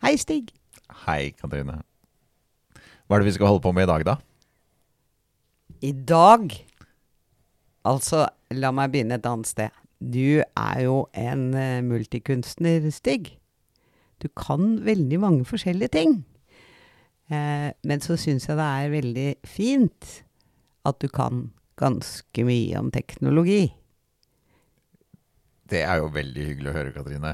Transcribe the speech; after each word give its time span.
Hei, 0.00 0.14
Stig. 0.16 0.48
Hei, 1.04 1.34
Katrine. 1.36 1.82
Hva 3.04 3.18
er 3.18 3.22
det 3.22 3.28
vi 3.28 3.34
skal 3.36 3.50
holde 3.50 3.60
på 3.66 3.72
med 3.76 3.84
i 3.84 3.90
dag, 3.90 4.04
da? 4.08 4.16
I 5.84 5.92
dag 5.92 6.54
Altså, 7.88 8.26
la 8.52 8.68
meg 8.76 8.90
begynne 8.92 9.16
et 9.16 9.26
annet 9.28 9.48
sted. 9.48 9.76
Du 10.00 10.40
er 10.44 10.80
jo 10.84 11.06
en 11.16 11.46
uh, 11.56 11.80
multikunstner, 11.84 12.84
Stig. 12.92 13.30
Du 14.20 14.28
kan 14.36 14.82
veldig 14.84 15.20
mange 15.20 15.46
forskjellige 15.48 15.94
ting. 15.96 16.18
Eh, 17.30 17.70
men 17.86 18.02
så 18.04 18.18
syns 18.20 18.48
jeg 18.48 18.58
det 18.58 18.66
er 18.66 18.92
veldig 18.92 19.28
fint 19.46 20.08
at 20.84 20.98
du 21.00 21.06
kan 21.08 21.46
ganske 21.80 22.44
mye 22.44 22.76
om 22.76 22.90
teknologi. 22.92 23.70
Det 25.70 25.84
er 25.86 26.02
jo 26.02 26.10
veldig 26.12 26.46
hyggelig 26.50 26.72
å 26.72 26.76
høre, 26.76 26.92
Katrine. 26.92 27.32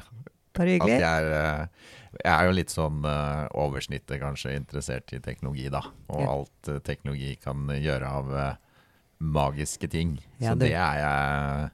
Bare 0.57 0.75
hyggelig. 0.77 0.97
At 0.97 1.03
jeg 1.05 1.23
er, 1.23 1.27
eh, 1.37 1.67
jeg 2.25 2.33
er 2.33 2.47
jo 2.49 2.55
litt 2.57 2.73
sånn 2.73 3.03
oversnittet 3.55 4.21
kanskje 4.23 4.55
interessert 4.57 5.13
i 5.13 5.21
teknologi, 5.21 5.69
da. 5.73 5.83
Og 6.09 6.21
Ja. 6.23 6.29
alt 6.33 6.71
uh, 6.73 6.79
teknologi 6.81 7.35
kan 7.43 7.67
gjøre 7.69 8.09
av 8.09 8.31
uh, 8.33 8.55
magiske 9.21 9.89
ting. 9.93 10.19
Ja, 10.41 10.53
Så 10.55 10.59
det- 10.59 10.73
er 10.73 10.97
jeg 11.03 11.71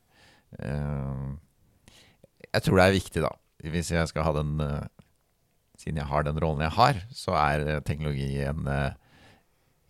Jeg 2.53 2.63
tror 2.63 2.77
det 2.77 2.85
er 2.85 2.93
viktig, 2.99 3.23
da. 3.23 3.31
Hvis 3.65 3.91
jeg 3.91 4.09
skal 4.09 4.23
ha 4.27 4.33
den 4.33 4.59
Siden 5.79 5.97
jeg 5.97 6.07
har 6.07 6.23
den 6.23 6.39
rollen 6.39 6.61
jeg 6.61 6.71
har, 6.77 6.95
så 7.11 7.33
er 7.35 7.81
teknologi 7.81 8.43
en 8.45 8.69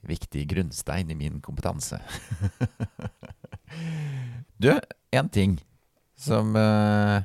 viktig 0.07 0.47
grunnstein 0.49 1.11
i 1.11 1.15
min 1.15 1.41
kompetanse. 1.41 1.99
du, 4.63 4.73
en 5.13 5.29
ting 5.29 5.59
som 6.17 6.55
uh, 6.57 7.23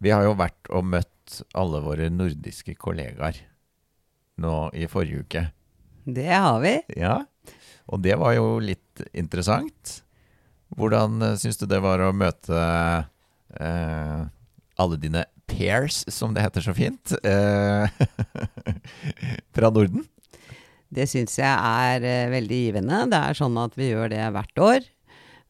Vi 0.00 0.12
har 0.12 0.24
jo 0.24 0.36
vært 0.38 0.70
og 0.72 0.86
møtt 0.88 1.40
alle 1.54 1.80
våre 1.84 2.08
nordiske 2.12 2.74
kollegaer 2.80 3.38
nå 4.40 4.54
i 4.72 4.88
forrige 4.90 5.24
uke. 5.24 5.42
Det 6.08 6.30
har 6.30 6.60
vi. 6.62 6.78
Ja, 6.96 7.18
og 7.90 8.00
det 8.04 8.16
var 8.18 8.34
jo 8.38 8.56
litt 8.64 9.02
interessant. 9.12 10.00
Hvordan 10.76 11.20
uh, 11.22 11.36
syns 11.38 11.60
du 11.60 11.66
det 11.68 11.82
var 11.82 12.00
å 12.00 12.12
møte 12.14 12.56
eh, 13.58 14.20
alle 14.80 14.98
dine 15.02 15.24
pairs, 15.50 16.04
som 16.08 16.34
det 16.34 16.44
heter 16.44 16.64
så 16.64 16.74
fint, 16.76 17.12
eh, 17.26 17.90
fra 19.56 19.72
Norden? 19.74 20.06
Det 20.90 21.06
syns 21.10 21.36
jeg 21.38 21.50
er 21.50 22.06
eh, 22.06 22.30
veldig 22.32 22.60
givende. 22.64 23.02
Det 23.10 23.18
er 23.18 23.38
sånn 23.38 23.58
at 23.62 23.76
vi 23.78 23.90
gjør 23.90 24.10
det 24.14 24.24
hvert 24.34 24.62
år. 24.64 24.88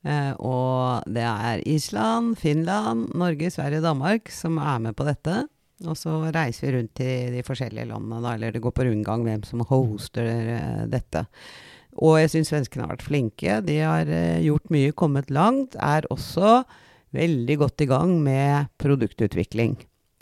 Eh, 0.07 0.33
og 0.41 1.09
det 1.11 1.25
er 1.27 1.65
Island, 1.69 2.37
Finland, 2.41 3.11
Norge, 3.19 3.51
Sverige 3.53 3.83
og 3.83 3.89
Danmark 3.91 4.31
som 4.33 4.61
er 4.63 4.79
med 4.87 4.97
på 4.97 5.07
dette. 5.09 5.43
Og 5.89 5.97
så 5.97 6.19
reiser 6.29 6.67
vi 6.67 6.77
rundt 6.77 6.95
til 7.01 7.35
de 7.37 7.45
forskjellige 7.45 7.89
landene, 7.89 8.21
da, 8.21 8.35
eller 8.37 8.53
det 8.53 8.61
går 8.65 8.75
på 8.77 8.85
rundgang 8.85 9.25
hvem 9.25 9.45
som 9.49 9.65
hoster 9.69 10.29
eh, 10.29 10.87
dette. 10.93 11.25
Og 12.01 12.21
jeg 12.21 12.31
syns 12.33 12.53
svenskene 12.53 12.85
har 12.85 12.95
vært 12.95 13.09
flinke. 13.09 13.61
De 13.67 13.81
har 13.83 14.09
eh, 14.09 14.45
gjort 14.45 14.73
mye, 14.73 14.93
kommet 14.97 15.33
langt. 15.33 15.77
Er 15.81 16.09
også 16.13 16.61
veldig 17.17 17.57
godt 17.65 17.85
i 17.85 17.89
gang 17.91 18.19
med 18.23 18.71
produktutvikling. 18.81 19.79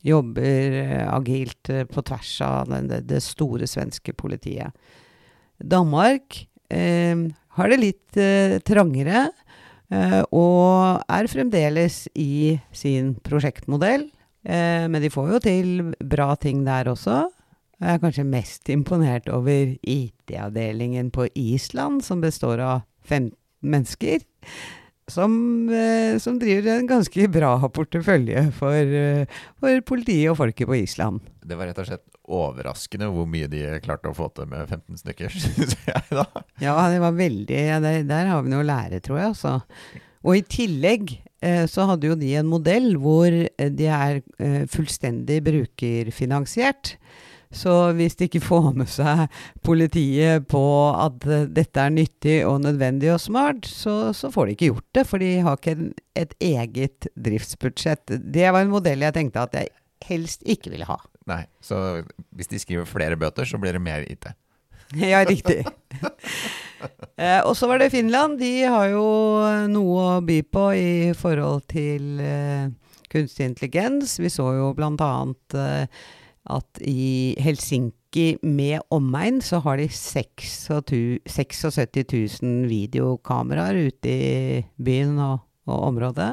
Jobber 0.06 0.78
eh, 0.78 1.04
agilt 1.10 1.70
eh, 1.72 1.84
på 1.88 2.04
tvers 2.06 2.32
av 2.46 2.70
det, 2.70 3.02
det 3.10 3.20
store 3.24 3.66
svenske 3.68 4.14
politiet. 4.16 4.74
Danmark 5.58 6.44
eh, 6.70 7.26
har 7.58 7.72
det 7.72 7.80
litt 7.82 8.18
trangere, 8.62 9.24
og 9.88 11.00
er 11.08 11.28
fremdeles 11.32 12.02
i 12.18 12.58
sin 12.76 13.14
prosjektmodell. 13.24 14.08
Eh, 14.48 14.86
men 14.88 15.02
de 15.02 15.10
får 15.12 15.34
jo 15.34 15.40
til 15.44 15.70
bra 16.00 16.32
ting 16.40 16.64
der 16.66 16.90
også. 16.92 17.26
Jeg 17.78 17.94
er 17.94 18.02
kanskje 18.02 18.26
mest 18.26 18.70
imponert 18.72 19.28
over 19.30 19.76
IT-avdelingen 19.86 21.12
på 21.14 21.28
Island, 21.38 22.02
som 22.02 22.22
består 22.24 22.62
av 22.64 22.80
15 23.06 23.36
mennesker. 23.62 24.24
Som, 25.08 25.70
eh, 25.72 26.18
som 26.20 26.36
driver 26.38 26.74
en 26.74 26.88
ganske 26.88 27.28
bra 27.32 27.56
portefølje 27.68 28.52
for, 28.52 28.74
eh, 28.74 29.24
for 29.58 29.80
politiet 29.80 30.30
og 30.30 30.36
folket 30.36 30.66
på 30.68 30.82
Island. 30.82 31.20
Det 31.44 31.56
var 31.56 31.66
rett 31.66 31.78
og 31.78 31.86
slett 31.86 32.17
overraskende 32.28 33.08
hvor 33.12 33.28
mye 33.30 33.48
de 33.50 33.62
klarte 33.84 34.10
å 34.10 34.16
få 34.16 34.28
til 34.36 34.50
med 34.50 34.68
15 34.68 35.00
stykker, 35.02 35.32
syns 35.44 35.76
jeg 35.86 36.04
da. 36.10 36.26
Ja, 36.62 36.76
det 36.92 37.00
var 37.02 37.16
veldig 37.16 37.64
Der, 37.84 38.02
der 38.08 38.30
har 38.32 38.44
vi 38.44 38.52
noe 38.52 38.64
å 38.64 38.68
lære, 38.68 39.00
tror 39.04 39.20
jeg. 39.20 39.32
Altså. 39.32 39.56
Og 40.26 40.38
i 40.38 40.44
tillegg 40.44 41.14
eh, 41.44 41.64
så 41.70 41.86
hadde 41.88 42.10
jo 42.10 42.18
de 42.18 42.34
en 42.40 42.50
modell 42.50 42.92
hvor 43.00 43.32
eh, 43.32 43.72
de 43.72 43.88
er 43.88 44.20
eh, 44.42 44.62
fullstendig 44.70 45.40
brukerfinansiert. 45.46 46.96
Så 47.54 47.72
hvis 47.96 48.18
de 48.18 48.26
ikke 48.28 48.44
får 48.44 48.66
med 48.76 48.90
seg 48.92 49.22
politiet 49.64 50.44
på 50.52 50.60
at 50.92 51.24
dette 51.24 51.80
er 51.80 51.94
nyttig 51.94 52.42
og 52.44 52.60
nødvendig 52.66 53.14
og 53.14 53.22
smart, 53.24 53.64
så, 53.64 54.10
så 54.12 54.28
får 54.34 54.50
de 54.50 54.56
ikke 54.56 54.68
gjort 54.68 54.88
det. 54.98 55.04
For 55.08 55.24
de 55.24 55.30
har 55.46 55.56
ikke 55.56 55.76
en, 55.78 55.94
et 56.12 56.34
eget 56.44 57.08
driftsbudsjett. 57.16 58.18
Det 58.20 58.50
var 58.52 58.66
en 58.66 58.74
modell 58.74 59.06
jeg 59.06 59.16
tenkte 59.16 59.46
at 59.48 59.56
jeg 59.56 59.72
helst 60.10 60.44
ikke 60.44 60.74
ville 60.74 60.90
ha. 60.90 61.00
Nei, 61.28 61.42
så 61.60 62.00
hvis 62.36 62.50
de 62.50 62.60
skriver 62.62 62.88
flere 62.88 63.18
bøter, 63.20 63.48
så 63.48 63.60
blir 63.60 63.76
det 63.76 63.84
mer 63.84 64.06
IT. 64.08 64.30
Ja, 64.96 65.20
riktig. 65.28 65.66
eh, 67.20 67.40
og 67.44 67.52
så 67.58 67.68
var 67.68 67.82
det 67.82 67.90
Finland. 67.92 68.38
De 68.40 68.62
har 68.64 68.86
jo 68.88 69.02
noe 69.68 70.04
å 70.14 70.22
by 70.24 70.38
på 70.48 70.62
i 70.72 71.10
forhold 71.12 71.66
til 71.68 72.22
eh, 72.24 72.70
kunstig 73.12 73.50
intelligens. 73.50 74.16
Vi 74.16 74.30
så 74.32 74.46
jo 74.56 74.70
annet 74.72 75.58
eh, 75.60 75.84
at 76.48 76.80
i 76.80 77.36
Helsinki 77.44 78.38
med 78.40 78.80
omegn 78.88 79.42
så 79.44 79.60
har 79.66 79.76
de 79.76 79.90
76 79.92 81.20
000 82.40 82.72
videokameraer 82.72 83.76
ute 83.90 84.08
i 84.08 84.64
byen 84.80 85.20
og, 85.20 85.44
og 85.68 85.84
området. 85.92 86.32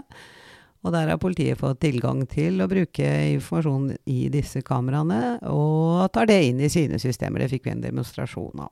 Og 0.85 0.93
der 0.93 1.09
har 1.09 1.17
politiet 1.17 1.57
fått 1.57 1.79
tilgang 1.81 2.21
til 2.29 2.61
å 2.61 2.69
bruke 2.69 3.07
informasjon 3.33 3.95
i 4.05 4.27
disse 4.29 4.61
kameraene, 4.65 5.39
og 5.49 6.05
tar 6.13 6.29
det 6.29 6.43
inn 6.51 6.61
i 6.61 6.69
sine 6.69 6.99
systemer. 7.01 7.41
Det 7.41 7.55
fikk 7.55 7.65
vi 7.65 7.73
en 7.73 7.81
demonstrasjon 7.81 8.61
av. 8.67 8.69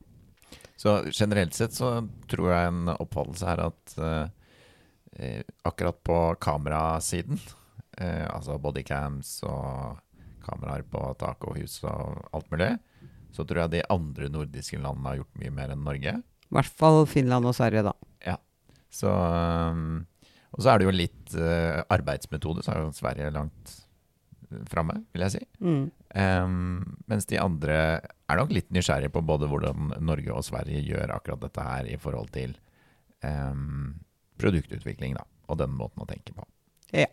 Så 0.78 1.00
generelt 1.09 1.57
sett 1.57 1.74
så 1.74 1.96
tror 2.29 2.51
jeg 2.51 2.69
en 2.69 2.94
oppfattelse 2.94 3.50
er 3.50 3.63
at 3.66 3.97
eh, 5.18 5.41
akkurat 5.66 6.00
på 6.06 6.19
kamerasiden, 6.44 7.41
eh, 7.97 8.25
altså 8.30 8.59
bodycams 8.62 9.35
og 9.50 10.00
kameraer 10.45 10.85
på 10.85 11.01
tak 11.18 11.45
og 11.47 11.57
hus 11.57 11.80
og 11.88 12.28
alt 12.35 12.50
mulig, 12.53 12.72
så 13.34 13.45
tror 13.47 13.63
jeg 13.63 13.78
de 13.80 13.85
andre 13.94 14.30
nordiske 14.30 14.78
landene 14.78 15.09
har 15.09 15.22
gjort 15.24 15.41
mye 15.41 15.53
mer 15.56 15.74
enn 15.74 15.85
Norge. 15.88 16.18
I 16.22 16.57
hvert 16.59 16.81
fall 16.84 17.06
Finland 17.09 17.50
og 17.50 17.56
Sverige, 17.57 17.88
da. 17.88 17.94
Ja. 18.22 18.38
Så, 18.94 19.09
um, 19.09 20.03
og 20.53 20.61
så 20.61 20.73
er 20.73 20.79
det 20.79 20.87
jo 20.87 20.93
litt 20.95 21.33
uh, 21.37 21.81
arbeidsmetode, 21.93 22.63
så 22.63 22.73
er 22.73 22.83
jo 22.83 22.93
Sverige 22.95 23.33
langt 23.33 23.79
framme, 24.69 24.99
vil 25.13 25.25
jeg 25.25 25.33
si. 25.33 25.41
Mm. 25.65 25.85
Um, 26.13 26.97
mens 27.09 27.25
de 27.29 27.39
andre 27.41 27.77
er 28.29 28.38
nok 28.38 28.53
litt 28.53 28.69
nysgjerrige 28.73 29.13
på 29.13 29.23
både 29.25 29.50
hvordan 29.50 29.95
Norge 30.05 30.33
og 30.33 30.45
Sverige 30.45 30.83
gjør 30.85 31.15
akkurat 31.15 31.41
dette 31.41 31.65
her 31.65 31.89
i 31.89 31.97
forhold 32.01 32.29
til 32.35 32.53
um, 33.25 33.95
produktutvikling, 34.41 35.17
da, 35.17 35.25
og 35.50 35.59
den 35.61 35.73
måten 35.77 36.05
å 36.05 36.09
tenke 36.09 36.35
på. 36.38 36.45
Ja. 36.94 37.09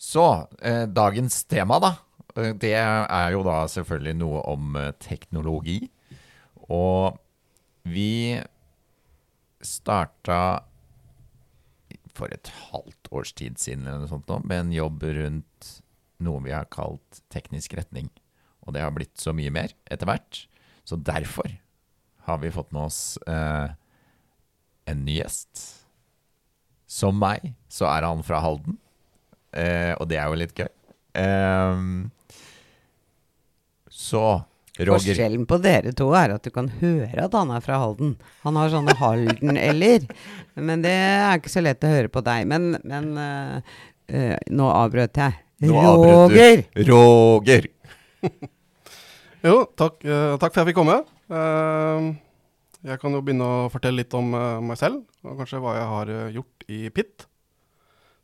Så 0.00 0.26
eh, 0.64 0.86
dagens 0.88 1.42
tema, 1.44 1.80
da. 1.80 1.94
eh, 2.36 2.54
Det 2.56 2.72
er 2.76 3.32
jo 3.34 3.42
da 3.44 3.62
selvfølgelig 3.68 4.16
noe 4.20 4.44
om 4.48 4.76
eh, 4.80 4.92
teknologi. 5.00 5.82
Og 6.72 7.18
vi 7.88 8.40
starta 9.60 10.40
for 12.16 12.32
et 12.34 12.50
halvt 12.70 13.10
års 13.14 13.32
tid 13.36 13.58
siden 13.60 13.86
eller 13.86 14.04
noe 14.04 14.10
sånt 14.10 14.30
nå, 14.30 14.40
med 14.44 14.66
en 14.66 14.72
jobb 14.74 15.04
rundt 15.16 15.70
noe 16.20 16.42
vi 16.44 16.52
har 16.54 16.68
kalt 16.72 17.22
teknisk 17.32 17.74
retning. 17.78 18.10
Og 18.66 18.74
det 18.76 18.84
har 18.84 18.92
blitt 18.94 19.16
så 19.20 19.32
mye 19.36 19.52
mer 19.54 19.72
etter 19.90 20.08
hvert. 20.08 20.44
Så 20.84 20.98
derfor 21.00 21.48
har 22.26 22.40
vi 22.42 22.52
fått 22.52 22.72
med 22.76 22.88
oss 22.88 23.16
eh, 23.30 23.72
en 24.90 25.04
ny 25.06 25.20
gjest. 25.20 25.64
Som 26.90 27.20
meg, 27.22 27.52
så 27.70 27.86
er 27.88 28.06
han 28.08 28.24
fra 28.26 28.42
Halden. 28.42 28.76
Eh, 29.56 29.94
og 29.96 30.08
det 30.10 30.18
er 30.20 30.28
jo 30.28 30.40
litt 30.40 30.56
gøy. 30.58 30.70
Eh, 31.18 31.76
så 33.90 34.24
Roger. 34.88 35.12
Forskjellen 35.12 35.44
på 35.48 35.58
dere 35.60 35.92
to 35.96 36.08
er 36.16 36.34
at 36.36 36.46
du 36.46 36.50
kan 36.54 36.70
høre 36.80 37.26
at 37.26 37.34
han 37.36 37.52
er 37.52 37.64
fra 37.64 37.80
Halden. 37.82 38.14
Han 38.46 38.56
har 38.56 38.72
sånne 38.72 38.94
Halden-eller. 38.96 40.06
Men 40.56 40.84
det 40.84 40.94
er 40.94 41.36
ikke 41.36 41.52
så 41.52 41.62
lett 41.64 41.84
å 41.84 41.92
høre 41.92 42.12
på 42.12 42.22
deg. 42.24 42.46
Men, 42.48 42.72
men 42.88 43.10
uh, 43.18 43.76
uh, 44.14 44.36
nå 44.48 44.70
avbrøt 44.72 45.20
jeg. 45.20 45.36
Nå 45.66 45.76
avbrøt 45.76 46.32
du. 46.32 46.38
Roger! 46.38 46.64
Roger! 46.88 47.70
Jo, 49.40 49.62
takk, 49.72 50.02
uh, 50.04 50.36
takk 50.36 50.52
for 50.52 50.58
at 50.58 50.58
jeg 50.60 50.68
fikk 50.68 50.76
komme. 50.76 50.98
Eh, 51.32 52.08
jeg 52.84 53.00
kan 53.00 53.14
jo 53.16 53.22
begynne 53.24 53.46
å 53.46 53.70
fortelle 53.72 54.02
litt 54.02 54.12
om 54.18 54.34
meg 54.34 54.76
selv, 54.76 54.98
og 55.24 55.38
kanskje 55.38 55.60
hva 55.64 55.72
jeg 55.78 55.86
har 55.88 56.10
gjort 56.34 56.66
i 56.68 56.80
PIT 56.92 57.24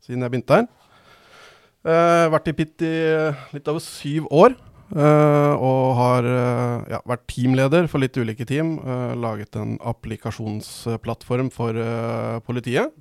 siden 0.05 0.21
jeg 0.21 0.33
begynte 0.33 0.59
her. 0.59 0.67
Uh, 1.87 2.27
vært 2.33 2.51
i 2.51 2.55
PIT 2.57 2.85
i 2.85 2.93
litt 3.55 3.69
over 3.71 3.81
syv 3.81 4.27
år, 4.29 4.53
og 4.95 5.95
har 5.99 6.23
eh, 6.23 6.85
ja, 6.93 7.01
vært 7.03 7.25
teamleder 7.27 7.89
for 7.91 7.99
litt 7.99 8.15
ulike 8.15 8.45
team. 8.47 8.77
eh, 8.79 9.15
laget 9.19 9.55
en 9.59 9.75
applikasjonsplattform 9.83 11.49
for 11.51 11.75
eh, 11.75 12.39
politiet. 12.47 12.93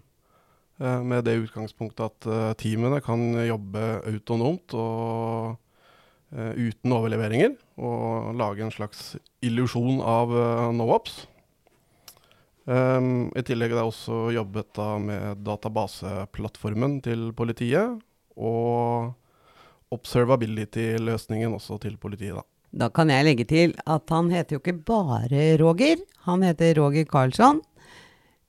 eh, 0.80 1.02
med 1.02 1.24
det 1.24 1.38
utgangspunktet 1.44 2.02
at 2.04 2.26
eh, 2.26 2.54
teamene 2.58 3.00
kan 3.00 3.20
jobbe 3.46 4.02
autonomt 4.10 4.74
og 4.74 5.56
eh, 6.34 6.52
uten 6.58 6.92
overleveringer, 6.92 7.54
og 7.78 8.34
lage 8.34 8.66
en 8.66 8.74
slags 8.74 9.16
illusjon 9.44 10.00
av 10.02 10.32
uh, 10.32 10.72
no-ops. 10.74 11.26
Um, 12.66 13.28
I 13.36 13.44
tillegg 13.46 13.70
har 13.70 13.84
jeg 13.84 13.92
også 13.92 14.16
jobbet 14.34 14.72
da 14.74 14.88
med 14.98 15.44
databaseplattformen 15.46 16.98
til 17.04 17.28
politiet, 17.36 18.00
og 18.34 19.12
observability-løsningen 19.94 21.54
også 21.54 21.78
til 21.82 21.96
politiet. 21.96 22.34
da. 22.34 22.42
Da 22.76 22.88
kan 22.92 23.10
jeg 23.10 23.24
legge 23.24 23.46
til 23.48 23.74
at 23.86 24.10
han 24.12 24.30
heter 24.34 24.56
jo 24.56 24.60
ikke 24.60 24.84
bare 24.84 25.56
Roger. 25.60 26.02
Han 26.26 26.42
heter 26.42 26.76
Roger 26.80 27.06
Karlsson. 27.08 27.62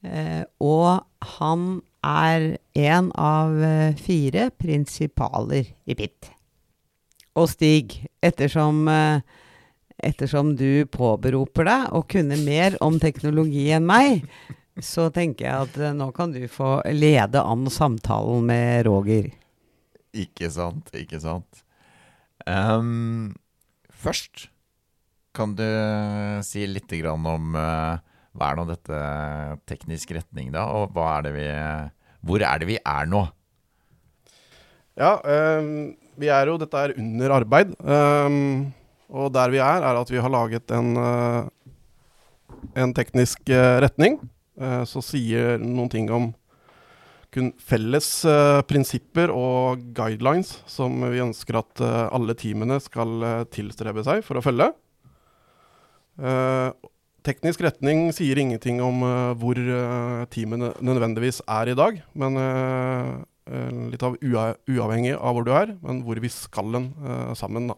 Eh, 0.04 0.44
og 0.60 1.04
han 1.38 1.82
er 2.06 2.58
en 2.78 3.12
av 3.18 3.56
eh, 3.64 3.96
fire 3.98 4.50
prinsipaler 4.58 5.72
i 5.86 5.96
PIT. 5.98 6.32
Og 7.38 7.50
Stig, 7.52 8.00
ettersom, 8.26 8.88
eh, 8.92 9.22
ettersom 10.04 10.56
du 10.58 10.86
påberoper 10.92 11.70
deg 11.70 11.96
å 11.96 12.04
kunne 12.10 12.38
mer 12.44 12.78
om 12.82 13.00
teknologi 13.00 13.70
enn 13.74 13.88
meg, 13.88 14.28
så 14.78 15.08
tenker 15.14 15.48
jeg 15.48 15.68
at 15.68 15.96
nå 15.98 16.12
kan 16.14 16.34
du 16.36 16.44
få 16.52 16.82
lede 16.94 17.42
an 17.42 17.66
samtalen 17.72 18.46
med 18.46 18.86
Roger. 18.86 19.32
Ikke 20.18 20.50
sant, 20.54 20.90
ikke 20.98 21.20
sant. 21.22 21.64
Um, 22.48 23.36
først 23.92 24.48
kan 25.38 25.54
du 25.58 25.68
si 26.46 26.66
litt 26.66 26.94
om 27.08 27.58
uh, 27.58 27.98
hva 28.38 28.52
er 28.52 28.60
nå 28.60 28.66
dette 28.70 29.02
teknisk 29.70 30.14
retning, 30.18 30.52
da? 30.54 30.68
Og 30.70 30.98
er 30.98 31.26
vi 31.36 31.48
Hvor 32.28 32.42
er 32.42 32.62
det 32.62 32.70
vi 32.70 32.78
er 32.78 33.10
nå? 33.10 33.24
Ja, 34.98 35.18
um, 35.22 35.94
vi 36.18 36.30
er 36.34 36.50
jo 36.50 36.58
Dette 36.58 36.78
er 36.78 36.96
under 36.98 37.36
arbeid. 37.42 37.74
Um, 37.82 38.74
og 39.08 39.32
der 39.34 39.54
vi 39.54 39.62
er, 39.64 39.86
er 39.86 40.02
at 40.02 40.10
vi 40.12 40.22
har 40.22 40.30
laget 40.34 40.72
en, 40.76 40.98
uh, 40.98 41.48
en 42.76 42.94
teknisk 42.94 43.46
uh, 43.50 43.78
retning 43.86 44.20
som 44.90 45.04
sier 45.06 45.60
noen 45.62 45.90
ting 45.94 46.08
om 46.10 46.32
kun 47.38 47.54
felles 47.62 48.10
eh, 48.26 48.60
prinsipper 48.66 49.32
og 49.34 49.84
guidelines 49.98 50.56
som 50.70 50.96
vi 51.06 51.22
ønsker 51.22 51.60
at 51.62 51.84
eh, 51.86 52.04
alle 52.16 52.34
teamene 52.38 52.80
skal 52.82 53.16
eh, 53.24 53.48
tilstrebe 53.54 54.04
seg 54.06 54.24
for 54.26 54.40
å 54.40 54.44
følge. 54.46 54.72
Eh, 56.18 56.70
teknisk 57.28 57.62
retning 57.66 58.08
sier 58.16 58.42
ingenting 58.42 58.82
om 58.82 59.06
eh, 59.06 59.34
hvor 59.38 59.62
teamene 60.34 60.74
nødvendigvis 60.82 61.44
er 61.46 61.74
i 61.74 61.78
dag, 61.78 62.02
men 62.18 62.42
litt 63.88 64.02
av 64.04 64.18
uavhengig 64.20 65.14
av 65.16 65.38
hvor 65.38 65.46
du 65.48 65.54
er, 65.56 65.70
men 65.80 66.02
hvor 66.04 66.20
vi 66.20 66.28
skal 66.32 66.74
den 66.74 66.90
sammen. 67.40 67.70
da. 67.72 67.78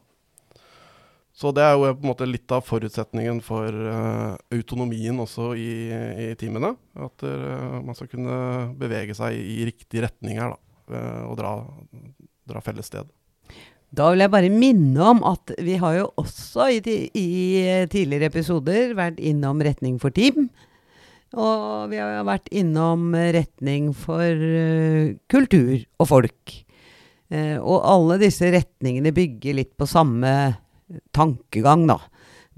Så 1.40 1.54
det 1.56 1.64
er 1.64 1.78
jo 1.78 1.88
på 1.94 2.04
en 2.04 2.10
måte 2.10 2.28
litt 2.28 2.52
av 2.52 2.66
forutsetningen 2.68 3.38
for 3.46 3.72
uh, 3.72 4.36
autonomien 4.52 5.16
også 5.24 5.54
i, 5.56 5.70
i 5.88 6.28
teamene. 6.40 6.74
At 7.00 7.24
uh, 7.24 7.80
man 7.80 7.96
skal 7.96 8.10
kunne 8.12 8.40
bevege 8.80 9.16
seg 9.16 9.38
i 9.40 9.62
riktig 9.70 10.04
retning 10.04 10.42
her, 10.42 10.52
da. 10.52 10.98
eh, 11.00 11.24
og 11.30 11.38
dra, 11.40 11.54
dra 12.50 12.64
felles 12.66 12.92
sted. 12.92 13.08
Da 13.96 14.12
vil 14.12 14.22
jeg 14.22 14.34
bare 14.36 14.52
minne 14.54 15.12
om 15.16 15.24
at 15.26 15.56
vi 15.64 15.80
har 15.82 15.96
jo 15.96 16.10
også 16.20 16.68
i, 16.76 16.82
i 17.08 17.28
tidligere 17.90 18.30
episoder 18.30 18.94
vært 19.00 19.24
innom 19.24 19.64
retning 19.64 19.96
for 20.02 20.14
team. 20.14 20.50
Og 21.40 21.90
vi 21.92 22.02
har 22.02 22.26
vært 22.28 22.50
innom 22.52 23.14
retning 23.16 23.94
for 23.96 24.28
uh, 24.28 25.16
kultur 25.32 25.78
og 26.02 26.10
folk. 26.10 26.60
Eh, 27.30 27.58
og 27.62 27.86
alle 27.86 28.18
disse 28.24 28.48
retningene 28.50 29.14
bygger 29.14 29.62
litt 29.62 29.76
på 29.78 29.88
samme 29.90 30.32
tankegang, 31.16 31.88
da. 31.90 32.00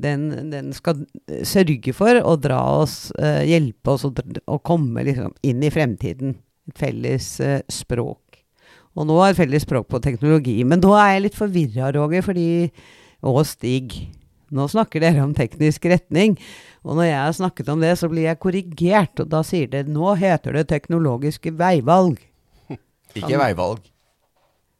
Den, 0.01 0.30
den 0.50 0.72
skal 0.74 1.04
eh, 1.28 1.44
sørge 1.45 1.94
for 1.94 2.18
å 2.25 2.38
dra 2.42 2.62
oss, 2.81 3.12
eh, 3.22 3.44
hjelpe 3.51 3.94
oss 3.94 4.07
å, 4.07 4.13
å 4.50 4.57
komme 4.66 5.04
liksom 5.06 5.36
inn 5.45 5.62
i 5.63 5.72
fremtiden. 5.74 6.38
Et 6.69 6.81
felles 6.81 7.28
eh, 7.44 7.60
språk. 7.72 8.42
Og 8.98 9.07
nå 9.07 9.19
er 9.24 9.38
felles 9.38 9.63
språk 9.63 9.88
på 9.92 10.01
teknologi. 10.04 10.57
Men 10.68 10.81
nå 10.83 10.95
er 10.98 11.16
jeg 11.16 11.28
litt 11.28 11.38
forvirra, 11.38 11.92
Roger, 11.95 12.25
fordi 12.25 12.50
Og 13.22 13.44
Stig. 13.45 13.94
Nå 14.51 14.66
snakker 14.68 15.04
dere 15.04 15.24
om 15.24 15.36
teknisk 15.36 15.86
retning. 15.88 16.33
Og 16.83 16.98
når 16.98 17.07
jeg 17.07 17.19
har 17.22 17.36
snakket 17.38 17.69
om 17.72 17.83
det, 17.83 17.94
så 18.00 18.10
blir 18.12 18.25
jeg 18.28 18.42
korrigert. 18.42 19.22
Og 19.24 19.30
da 19.31 19.44
sier 19.48 19.69
dere 19.72 19.88
nå 19.92 20.16
heter 20.19 20.57
det 20.57 20.66
teknologiske 20.74 21.54
veivalg. 21.56 22.18
Ikke 23.19 23.39
veivalg. 23.39 23.86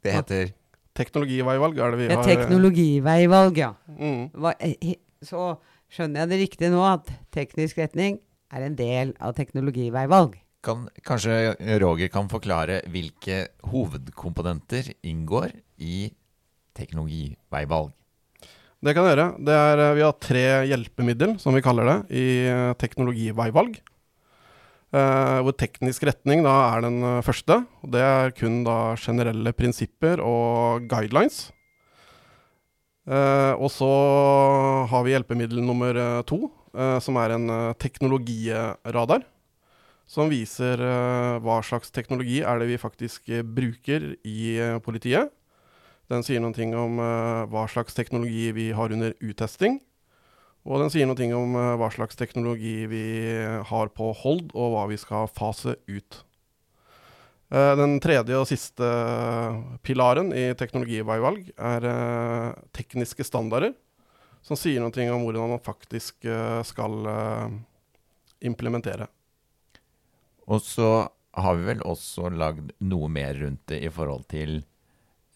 Det 0.02 0.16
heter 0.18 0.50
Teknologiveivalg 0.94 1.78
er 1.78 1.90
det 1.94 1.98
vi 2.02 2.08
Ja, 2.10 2.16
har. 2.20 2.24
teknologiveivalg, 2.28 3.56
ja. 3.56 3.72
Mm. 3.98 4.30
Hva, 4.36 4.52
eh, 4.60 4.94
så 5.24 5.56
skjønner 5.92 6.20
jeg 6.24 6.28
det 6.28 6.40
riktig 6.50 6.70
nå, 6.72 6.82
at 6.84 7.08
teknisk 7.32 7.78
retning 7.78 8.18
er 8.52 8.62
en 8.66 8.76
del 8.76 9.14
av 9.20 9.34
teknologiveivalg. 9.34 10.36
kan, 10.62 10.88
Kanskje 11.02 11.56
Roger 11.80 12.08
kan 12.08 12.28
forklare 12.28 12.82
hvilke 12.86 13.48
hovedkomponenter 13.66 14.92
inngår 15.02 15.50
i 15.80 16.12
teknologiveivalg? 16.76 17.90
Det 18.82 18.94
kan 18.96 19.04
jeg 19.06 19.16
gjøre. 19.16 19.26
Det 19.46 19.54
er, 19.54 19.78
eh, 19.78 19.94
vi 19.94 20.02
har 20.02 20.12
tre 20.18 20.44
hjelpemiddel, 20.66 21.38
som 21.38 21.54
vi 21.54 21.60
kaller 21.62 21.84
det, 21.86 22.10
i 22.18 22.46
eh, 22.50 22.74
teknologiveivalg. 22.74 23.78
Eh, 24.92 25.38
hvor 25.40 25.54
teknisk 25.56 26.04
retning 26.04 26.42
da 26.44 26.52
er 26.74 26.82
den 26.84 27.00
eh, 27.00 27.24
første. 27.24 27.62
og 27.80 27.92
Det 27.94 28.00
er 28.04 28.34
kun 28.36 28.60
da 28.66 28.92
generelle 29.00 29.54
prinsipper 29.56 30.20
og 30.20 30.84
guidelines. 30.90 31.46
Eh, 33.08 33.52
og 33.56 33.70
så 33.72 33.88
har 34.92 35.04
vi 35.06 35.14
hjelpemiddel 35.14 35.64
nummer 35.64 35.96
to, 36.28 36.44
som 36.72 37.18
er 37.20 37.34
en 37.34 37.50
teknologiradar. 37.76 39.26
Som 40.08 40.30
viser 40.32 40.80
hva 41.44 41.58
slags 41.64 41.92
teknologi 41.92 42.38
er 42.40 42.60
det 42.60 42.68
vi 42.70 42.78
faktisk 42.80 43.28
bruker 43.44 44.14
i 44.24 44.56
politiet. 44.84 45.28
Den 46.08 46.24
sier 46.24 46.40
noen 46.40 46.56
ting 46.56 46.72
om 46.76 46.96
hva 46.96 47.66
slags 47.68 47.92
teknologi 47.96 48.48
vi 48.56 48.70
har 48.72 48.92
under 48.92 49.12
uttesting. 49.20 49.82
Og 50.62 50.78
den 50.78 50.92
sier 50.94 51.08
noe 51.10 51.28
om 51.38 51.56
eh, 51.58 51.70
hva 51.80 51.88
slags 51.90 52.18
teknologi 52.18 52.84
vi 52.90 53.06
har 53.66 53.90
på 53.94 54.12
hold, 54.22 54.52
og 54.54 54.74
hva 54.74 54.84
vi 54.90 54.98
skal 55.00 55.30
fase 55.30 55.74
ut. 55.90 56.20
Eh, 57.50 57.72
den 57.80 57.98
tredje 58.02 58.38
og 58.38 58.46
siste 58.50 58.90
pilaren 59.82 60.30
i 60.36 60.52
teknologiveivalg 60.58 61.50
er 61.56 61.88
eh, 61.90 62.60
tekniske 62.78 63.26
standarder, 63.26 63.74
som 64.42 64.58
sier 64.58 64.82
noe 64.82 65.10
om 65.14 65.26
hvordan 65.26 65.52
man 65.54 65.62
faktisk 65.62 66.24
skal 66.66 66.94
implementere. 68.42 69.06
Og 70.50 70.62
så 70.66 70.88
har 71.32 71.56
vi 71.56 71.68
vel 71.70 71.84
også 71.88 72.30
lagd 72.34 72.72
noe 72.84 73.08
mer 73.12 73.36
rundt 73.40 73.64
det 73.70 73.80
i 73.86 73.92
forhold 73.92 74.26
til 74.30 74.58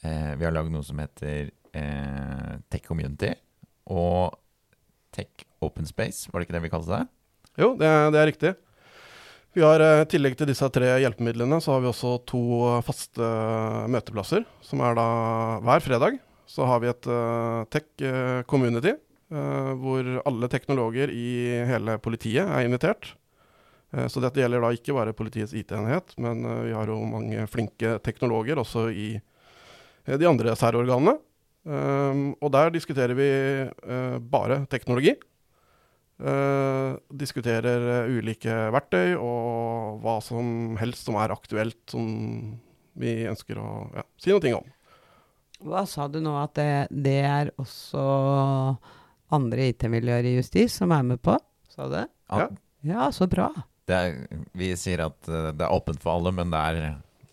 eh, 0.05 0.33
Vi 0.37 0.45
har 0.45 0.53
lagd 0.53 0.73
noe 0.75 0.85
som 0.85 1.01
heter 1.01 1.49
eh, 1.73 2.53
Tech 2.69 2.85
Community 2.85 3.33
og 3.93 4.37
Tech 5.17 5.47
Open 5.65 5.89
Space, 5.89 6.29
var 6.31 6.41
det 6.41 6.49
ikke 6.49 6.59
det 6.59 6.67
vi 6.69 6.73
kalte 6.73 6.93
det? 6.93 7.05
Jo, 7.57 7.73
det, 7.81 7.91
det 8.13 8.21
er 8.21 8.31
riktig. 8.31 8.55
Vi 9.57 9.63
har 9.65 9.81
eh, 9.81 10.03
I 10.05 10.09
tillegg 10.13 10.35
til 10.37 10.51
disse 10.51 10.69
tre 10.69 10.91
hjelpemidlene, 11.01 11.63
så 11.65 11.73
har 11.73 11.81
vi 11.81 11.89
også 11.89 12.19
to 12.29 12.41
eh, 12.75 12.83
faste 12.85 13.25
eh, 13.25 13.87
møteplasser. 13.89 14.45
Som 14.61 14.83
er 14.85 14.99
da 14.99 15.07
hver 15.65 15.81
fredag. 15.81 16.19
Så 16.47 16.67
har 16.69 16.83
vi 16.83 16.91
et 16.93 17.07
tech 17.75 18.05
community, 18.47 18.93
hvor 19.83 20.11
alle 20.31 20.47
teknologer 20.47 21.11
i 21.11 21.57
hele 21.67 21.97
politiet 21.99 22.47
er 22.47 22.63
invitert. 22.63 23.09
Så 24.07 24.23
dette 24.23 24.39
gjelder 24.39 24.63
da 24.63 24.71
ikke 24.71 24.95
bare 24.95 25.17
politiets 25.19 25.57
IT-enhet, 25.59 26.15
men 26.23 26.47
vi 26.69 26.71
har 26.77 26.87
jo 26.87 27.01
mange 27.03 27.49
flinke 27.51 27.97
teknologer 28.07 28.63
også 28.63 28.87
i 28.95 29.09
de 30.07 30.31
andre 30.31 30.55
særorganene. 30.55 31.17
Um, 31.67 32.29
og 32.39 32.53
der 32.55 32.71
diskuterer 32.71 33.17
vi 33.19 33.31
uh, 33.67 34.19
bare 34.23 34.63
teknologi. 34.71 35.17
Uh, 36.17 36.95
diskuterer 37.11 38.07
uh, 38.07 38.13
ulike 38.15 38.55
verktøy 38.73 39.17
og 39.19 39.99
hva 40.05 40.17
som 40.25 40.79
helst 40.81 41.09
som 41.09 41.19
er 41.21 41.35
aktuelt 41.35 41.83
som 41.91 42.07
vi 42.97 43.19
ønsker 43.29 43.59
å 43.61 43.71
ja, 43.99 44.07
si 44.23 44.33
noe 44.33 44.55
om. 44.63 44.71
Hva 45.67 45.83
sa 45.89 46.07
du 46.09 46.21
nå 46.23 46.37
at 46.39 46.55
det, 46.57 46.71
det 46.93 47.19
er 47.27 47.51
også 47.61 48.05
andre 49.37 49.71
IT-miljøer 49.73 50.29
i 50.29 50.37
justis 50.39 50.77
som 50.81 50.95
er 50.95 51.05
med 51.05 51.21
på? 51.25 51.35
Sa 51.73 51.89
du 51.89 51.97
det? 51.97 52.07
Ja. 52.31 52.49
Ja, 52.87 53.09
så 53.13 53.27
bra. 53.27 53.51
Det 53.87 53.97
er, 53.97 54.45
vi 54.55 54.71
sier 54.79 55.05
at 55.07 55.29
eh, 55.31 55.51
det 55.57 55.65
er 55.67 55.75
åpent 55.75 56.03
for 56.03 56.19
alle, 56.19 56.33
men 56.35 56.53
det 56.53 56.61
er 56.61 56.79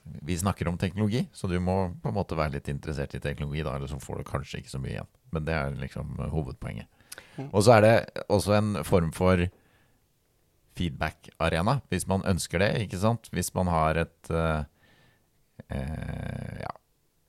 vi 0.03 0.37
snakker 0.37 0.67
om 0.67 0.77
teknologi, 0.77 1.27
så 1.31 1.47
du 1.47 1.57
må 1.63 1.77
på 2.01 2.11
en 2.11 2.17
måte 2.17 2.35
være 2.35 2.57
litt 2.57 2.69
interessert 2.71 3.15
i 3.15 3.21
teknologi, 3.23 3.63
da, 3.63 3.77
eller 3.77 3.91
så 3.91 3.99
får 4.01 4.19
du 4.19 4.27
kanskje 4.27 4.59
ikke 4.61 4.73
så 4.73 4.81
mye 4.83 4.95
igjen. 4.97 5.11
Men 5.35 5.47
det 5.47 5.55
er 5.55 5.77
liksom 5.79 6.17
hovedpoenget. 6.33 6.89
Mm. 7.37 7.49
Og 7.49 7.63
så 7.63 7.77
er 7.77 7.85
det 7.85 7.93
også 8.27 8.57
en 8.57 8.73
form 8.87 9.13
for 9.15 9.45
feedback-arena, 10.77 11.79
hvis 11.91 12.07
man 12.09 12.25
ønsker 12.27 12.63
det. 12.63 12.71
ikke 12.85 12.99
sant? 13.01 13.29
Hvis 13.33 13.53
man 13.55 13.69
har 13.71 13.99
et 14.01 14.31
eh, 14.33 14.65
eh, 15.69 16.59
ja, 16.63 16.73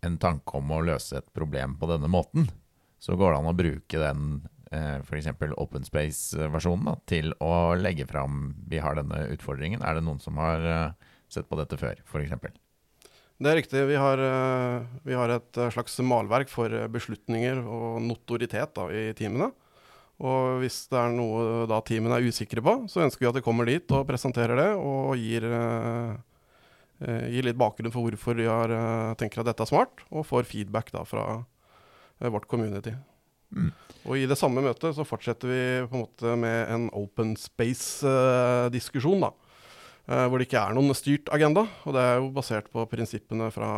en 0.04 0.19
tanke 0.21 0.59
om 0.59 0.73
å 0.73 0.83
løse 0.85 1.21
et 1.21 1.31
problem 1.37 1.76
på 1.81 1.88
denne 1.90 2.11
måten, 2.11 2.49
så 2.99 3.19
går 3.21 3.35
det 3.35 3.40
an 3.40 3.52
å 3.52 3.57
bruke 3.57 4.00
den 4.00 4.28
eh, 4.73 5.00
f.eks. 5.04 5.31
Open 5.61 5.85
Space-versjonen 5.87 7.02
til 7.11 7.35
å 7.45 7.75
legge 7.76 8.09
fram 8.09 8.54
vi 8.69 8.81
har 8.83 8.97
denne 8.99 9.26
utfordringen. 9.35 9.85
Er 9.85 9.99
det 9.99 10.07
noen 10.09 10.23
som 10.25 10.40
har 10.40 10.64
eh, 10.64 11.11
sett 11.28 11.50
på 11.50 11.61
dette 11.61 11.78
før, 11.81 12.00
f.eks.? 12.09 12.63
Det 13.34 13.50
er 13.50 13.58
riktig. 13.58 13.80
Vi 13.90 13.98
har, 13.98 14.20
eh, 14.22 14.84
vi 15.02 15.14
har 15.18 15.32
et 15.34 15.58
eh, 15.58 15.70
slags 15.74 15.98
malverk 16.06 16.48
for 16.52 16.70
eh, 16.70 16.86
beslutninger 16.86 17.58
og 17.66 18.00
notoritet 18.04 18.74
da, 18.76 18.86
i 18.94 19.12
teamene. 19.18 19.50
Og 20.22 20.60
hvis 20.62 20.84
det 20.92 21.00
er 21.00 21.16
noe 21.16 21.64
da 21.66 21.80
teamene 21.82 22.20
er 22.20 22.28
usikre 22.30 22.62
på, 22.62 22.76
så 22.90 23.02
ønsker 23.02 23.24
vi 23.24 23.30
at 23.32 23.40
de 23.40 23.42
kommer 23.42 23.66
dit 23.66 23.90
og 23.96 24.06
presenterer 24.06 24.54
det, 24.60 24.68
og 24.78 25.16
gir, 25.18 25.42
eh, 25.50 26.14
gir 27.34 27.48
litt 27.48 27.58
bakgrunn 27.58 27.90
for 27.90 28.06
hvorfor 28.06 28.38
de 28.38 28.46
har, 28.46 28.70
tenker 29.18 29.42
at 29.42 29.50
dette 29.50 29.66
er 29.66 29.72
smart, 29.72 30.06
og 30.14 30.28
får 30.28 30.46
feedback 30.46 30.94
da 30.94 31.02
fra 31.02 31.26
eh, 32.20 32.30
vårt 32.30 32.46
community. 32.46 32.94
Mm. 33.50 33.72
Og 34.04 34.20
i 34.20 34.28
det 34.30 34.38
samme 34.38 34.62
møtet 34.62 34.94
så 34.94 35.06
fortsetter 35.06 35.50
vi 35.50 35.62
på 35.88 35.98
en 35.98 36.04
måte 36.06 36.36
med 36.38 36.70
en 36.70 36.86
open 36.94 37.34
space-diskusjon, 37.40 39.26
da. 39.26 39.34
Eh, 40.04 40.26
hvor 40.28 40.37
det 40.37 40.49
ikke 40.50 40.61
er 40.61 40.76
noen 40.76 40.92
styrt 40.96 41.30
agenda. 41.32 41.64
Og 41.88 41.96
det 41.96 42.04
er 42.04 42.18
jo 42.20 42.30
basert 42.34 42.68
på 42.73 42.84
prinsippene 42.90 43.49
fra 43.54 43.70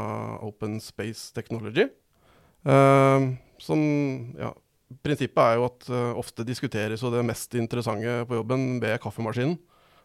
Open 0.47 0.81
Space 0.83 1.31
Technology. 1.37 1.87
Eh, 2.67 3.29
som 3.63 3.83
ja, 4.39 4.53
Prinsippet 5.03 5.41
er 5.43 5.57
jo 5.59 5.65
at 5.67 5.87
uh, 5.91 6.13
ofte 6.15 6.45
diskuteres 6.47 7.03
jo 7.03 7.11
det 7.11 7.25
mest 7.27 7.57
interessante 7.59 8.21
på 8.31 8.37
jobben 8.39 8.77
ved 8.79 9.01
kaffemaskinen. 9.03 9.57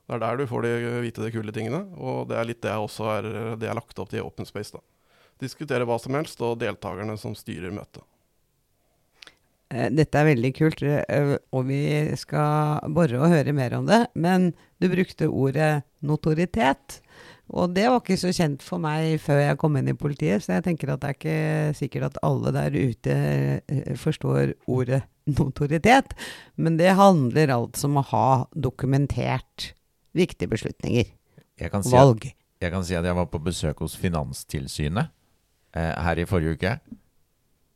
Det 0.09 0.15
er 0.15 0.21
der 0.23 0.39
du 0.39 0.47
får 0.49 0.65
de, 0.65 0.71
vite 1.03 1.21
de 1.21 1.29
kule 1.35 1.53
tingene, 1.53 1.83
og 2.01 2.31
det 2.31 2.39
er 2.39 2.47
litt 2.49 2.63
det 2.65 2.71
jeg 2.71 2.87
også 2.87 3.11
er, 3.13 3.27
det 3.61 3.69
er 3.69 3.77
lagt 3.77 4.01
opp 4.01 4.09
til 4.09 4.23
i 4.23 4.25
Open 4.25 4.49
Space. 4.49 4.73
da. 4.73 4.81
Diskutere 5.41 5.85
hva 5.85 5.99
som 6.01 6.17
helst, 6.17 6.41
og 6.41 6.57
deltakerne 6.63 7.13
som 7.21 7.37
styrer 7.37 7.69
møtet. 7.75 8.01
Dette 9.71 10.19
er 10.19 10.27
veldig 10.27 10.51
kult, 10.57 10.81
og 10.83 11.61
vi 11.69 11.83
skal 12.19 12.81
bore 12.91 13.21
og 13.21 13.31
høre 13.31 13.53
mer 13.55 13.77
om 13.77 13.85
det. 13.87 14.01
Men 14.19 14.49
du 14.81 14.89
brukte 14.91 15.29
ordet 15.29 15.85
notoritet. 16.03 16.99
Og 17.51 17.73
det 17.75 17.87
var 17.89 17.99
ikke 17.99 18.19
så 18.19 18.31
kjent 18.31 18.63
for 18.63 18.79
meg 18.79 19.17
før 19.19 19.41
jeg 19.41 19.59
kom 19.59 19.75
inn 19.75 19.91
i 19.91 19.97
politiet, 19.97 20.43
så 20.43 20.55
jeg 20.55 20.65
tenker 20.69 20.93
at 20.93 21.01
det 21.01 21.09
er 21.09 21.17
ikke 21.17 21.79
sikkert 21.81 22.05
at 22.07 22.19
alle 22.23 22.53
der 22.55 22.77
ute 22.77 23.15
eh, 23.67 23.95
forstår 23.99 24.53
ordet 24.71 25.01
notoritet. 25.27 26.15
Men 26.55 26.77
det 26.79 26.93
handler 26.99 27.51
altså 27.57 27.89
om 27.89 27.99
å 27.99 28.05
ha 28.13 28.29
dokumentert 28.55 29.73
viktige 30.15 30.51
beslutninger. 30.53 31.11
Jeg 31.59 31.73
kan 31.73 31.83
si 31.83 31.91
Valg. 31.95 32.29
At, 32.29 32.37
jeg 32.63 32.73
kan 32.73 32.87
si 32.87 32.95
at 32.95 33.09
jeg 33.09 33.19
var 33.19 33.27
på 33.33 33.43
besøk 33.43 33.83
hos 33.83 33.97
Finanstilsynet 33.99 35.11
eh, 35.75 35.91
her 36.07 36.23
i 36.23 36.27
forrige 36.29 36.55
uke. 36.55 36.73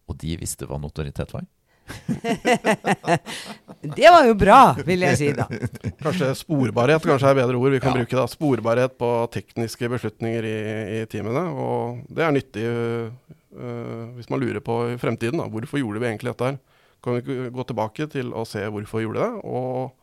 Og 0.08 0.20
de 0.22 0.38
visste 0.40 0.70
hva 0.70 0.80
notoritet 0.80 1.36
var. 1.36 1.44
det 3.96 4.10
var 4.12 4.26
jo 4.28 4.34
bra, 4.40 4.60
vil 4.86 5.04
jeg 5.06 5.18
si 5.20 5.28
da. 5.38 5.46
Kanskje 6.04 6.32
sporbarhet 6.40 7.04
kanskje 7.06 7.32
er 7.32 7.38
bedre 7.40 7.60
ord 7.60 7.76
vi 7.76 7.82
kan 7.84 7.94
Ja. 7.94 8.02
bruke. 8.02 8.18
da. 8.18 8.26
Sporbarhet 8.32 8.96
på 9.02 9.10
tekniske 9.34 9.90
beslutninger 9.92 10.48
i, 10.50 10.56
i 11.02 11.04
teamene. 11.12 11.44
Og 11.54 12.02
det 12.10 12.26
er 12.26 12.34
nyttig 12.36 12.66
uh, 12.66 14.16
hvis 14.18 14.32
man 14.32 14.42
lurer 14.42 14.64
på 14.66 14.80
i 14.94 14.98
fremtiden. 15.02 15.42
da. 15.42 15.50
Hvorfor 15.52 15.82
gjorde 15.82 16.02
vi 16.02 16.10
egentlig 16.10 16.34
dette 16.34 16.50
her? 16.52 16.58
Kan 17.06 17.20
vi 17.22 17.38
gå 17.54 17.68
tilbake 17.70 18.08
til 18.10 18.32
å 18.34 18.46
se 18.50 18.64
hvorfor 18.66 19.02
vi 19.02 19.06
gjorde 19.06 19.28
det? 19.28 19.44
Og 19.46 19.94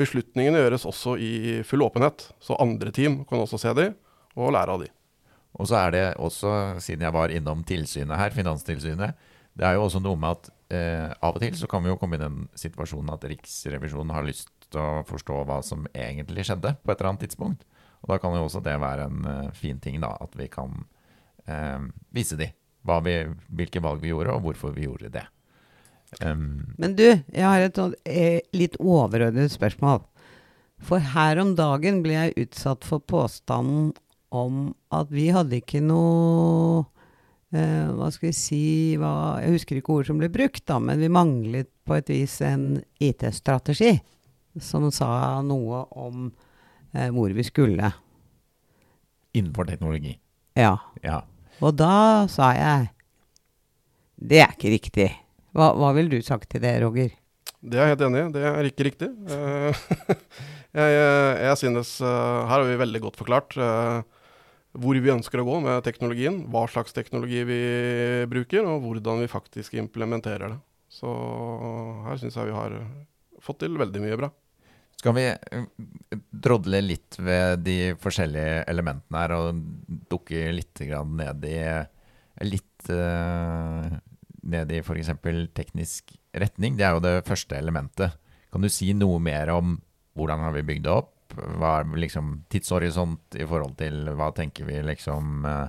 beslutningene 0.00 0.60
gjøres 0.60 0.84
også 0.88 1.14
i 1.20 1.32
full 1.68 1.84
åpenhet. 1.86 2.26
Så 2.44 2.58
andre 2.60 2.92
team 2.92 3.22
kan 3.28 3.40
også 3.40 3.60
se 3.60 3.72
de, 3.78 3.88
og 4.36 4.52
lære 4.52 4.76
av 4.76 4.84
de. 4.84 4.90
Og 5.60 5.68
så 5.68 5.76
er 5.82 5.90
det 5.92 6.04
også, 6.16 6.48
siden 6.80 7.04
jeg 7.04 7.12
var 7.12 7.28
innom 7.32 7.60
tilsynet 7.68 8.16
her, 8.16 8.32
Finanstilsynet, 8.32 9.12
det 9.52 9.66
er 9.68 9.74
jo 9.76 9.82
også 9.84 10.00
noe 10.00 10.16
med 10.16 10.38
at 10.38 10.48
eh, 10.74 11.10
av 11.20 11.36
og 11.36 11.42
til 11.42 11.56
så 11.58 11.68
kan 11.70 11.84
vi 11.84 11.92
jo 11.92 11.98
komme 12.00 12.18
i 12.18 12.22
den 12.22 12.46
situasjonen 12.58 13.12
at 13.14 13.26
Riksrevisjonen 13.30 14.14
har 14.14 14.26
lyst 14.26 14.50
til 14.72 14.80
å 14.80 15.04
forstå 15.08 15.42
hva 15.48 15.60
som 15.66 15.84
egentlig 15.92 16.46
skjedde 16.48 16.74
på 16.80 16.92
et 16.92 16.98
eller 16.98 17.12
annet 17.12 17.26
tidspunkt. 17.26 17.66
Og 18.02 18.10
da 18.10 18.18
kan 18.18 18.34
jo 18.34 18.46
også 18.46 18.62
det 18.64 18.74
være 18.82 19.06
en 19.10 19.28
eh, 19.30 19.52
fin 19.56 19.78
ting, 19.82 20.00
da, 20.02 20.14
at 20.20 20.34
vi 20.38 20.48
kan 20.50 20.84
eh, 21.46 21.88
vise 22.14 22.38
de 22.40 22.50
vi, 22.82 23.16
hvilke 23.54 23.82
valg 23.82 24.02
vi 24.02 24.10
gjorde, 24.10 24.34
og 24.34 24.42
hvorfor 24.46 24.74
vi 24.74 24.88
gjorde 24.88 25.12
det. 25.14 25.26
Um, 26.20 26.74
Men 26.76 26.96
du, 26.98 27.06
jeg 27.32 27.44
har 27.46 27.62
et 27.62 27.78
sånt, 27.78 27.94
eh, 28.04 28.42
litt 28.52 28.74
overordnet 28.80 29.52
spørsmål. 29.54 30.02
For 30.82 30.98
her 30.98 31.38
om 31.38 31.54
dagen 31.54 32.02
ble 32.02 32.16
jeg 32.16 32.48
utsatt 32.48 32.84
for 32.84 32.98
påstanden 32.98 33.92
om 34.34 34.74
at 34.90 35.12
vi 35.12 35.28
hadde 35.30 35.60
ikke 35.60 35.80
noe 35.84 36.82
eh, 37.52 37.88
Hva 37.96 38.08
skal 38.12 38.30
vi 38.30 38.36
si 38.36 38.62
hva, 39.00 39.40
Jeg 39.42 39.56
husker 39.56 39.78
ikke 39.78 39.96
ord 39.96 40.08
som 40.08 40.20
ble 40.20 40.30
brukt, 40.32 40.64
da, 40.68 40.78
men 40.82 41.00
vi 41.02 41.10
manglet 41.12 41.70
på 41.86 41.96
et 41.98 42.10
vis 42.12 42.40
en 42.46 42.82
IT-strategi 43.02 43.96
som 44.60 44.90
sa 44.92 45.40
noe 45.44 45.86
om 45.96 46.26
uh, 46.28 47.08
hvor 47.14 47.32
vi 47.32 47.44
skulle. 47.46 47.92
innenfor 49.32 49.64
teknologi. 49.64 50.18
Ja. 50.54 50.76
Ja. 51.00 51.22
Og 51.64 51.72
da 51.78 52.28
sa 52.28 52.52
jeg 52.52 52.90
Det 54.16 54.42
er 54.44 54.52
ikke 54.52 54.72
riktig. 54.74 55.08
Hva, 55.56 55.72
hva 55.72 55.92
ville 55.96 56.12
du 56.12 56.22
sagt 56.22 56.50
til 56.52 56.60
det, 56.60 56.74
Roger? 56.82 57.10
Det 57.62 57.78
er 57.78 57.88
jeg 57.88 57.96
helt 57.96 58.04
enig 58.06 58.20
i. 58.20 58.32
Det 58.34 58.42
er 58.44 58.68
ikke 58.68 58.86
riktig. 58.86 59.08
Uh, 59.24 59.72
jeg, 60.78 60.92
jeg, 60.92 61.40
jeg 61.48 61.56
synes 61.64 61.98
Her 62.04 62.52
har 62.52 62.68
vi 62.68 62.76
veldig 62.84 63.00
godt 63.08 63.18
forklart 63.20 63.56
eh, 63.56 64.11
hvor 64.72 64.96
vi 64.96 65.12
ønsker 65.12 65.42
å 65.42 65.46
gå 65.46 65.58
med 65.64 65.82
teknologien. 65.84 66.42
Hva 66.52 66.64
slags 66.70 66.94
teknologi 66.96 67.42
vi 67.48 67.62
bruker, 68.30 68.64
og 68.68 68.86
hvordan 68.86 69.22
vi 69.24 69.32
faktisk 69.32 69.76
implementerer 69.80 70.54
det. 70.54 70.60
Så 70.92 71.08
her 72.06 72.20
syns 72.20 72.36
jeg 72.36 72.50
vi 72.50 72.56
har 72.56 72.76
fått 73.42 73.62
til 73.64 73.76
veldig 73.80 74.02
mye 74.04 74.18
bra. 74.20 74.30
Skal 75.02 75.16
vi 75.16 75.24
eh, 75.26 75.64
drodle 76.30 76.82
litt 76.84 77.16
ved 77.18 77.64
de 77.66 77.94
forskjellige 78.00 78.62
elementene 78.70 79.22
her, 79.24 79.34
og 79.34 79.62
dukke 80.12 80.52
litt 80.54 80.84
ned 80.84 81.48
i 81.48 81.58
Litt 82.48 82.88
eh, 82.90 83.88
ned 84.52 84.72
i 84.72 84.78
f.eks. 84.80 85.10
teknisk 85.54 86.14
retning? 86.32 86.78
Det 86.78 86.86
er 86.86 86.96
jo 86.96 87.02
det 87.04 87.16
første 87.26 87.58
elementet. 87.58 88.16
Kan 88.52 88.64
du 88.64 88.70
si 88.72 88.92
noe 88.96 89.20
mer 89.22 89.52
om 89.52 89.76
hvordan 90.16 90.44
har 90.44 90.54
vi 90.56 90.64
bygd 90.70 90.86
det 90.86 90.94
opp? 90.94 91.12
Hva 91.34 91.78
er 91.80 91.92
liksom 91.98 92.34
tidshorisont 92.52 93.38
i 93.40 93.46
forhold 93.48 93.76
til 93.80 94.10
hva 94.18 94.30
tenker 94.36 94.68
vi 94.68 94.78
liksom 94.84 95.46
eh, 95.48 95.68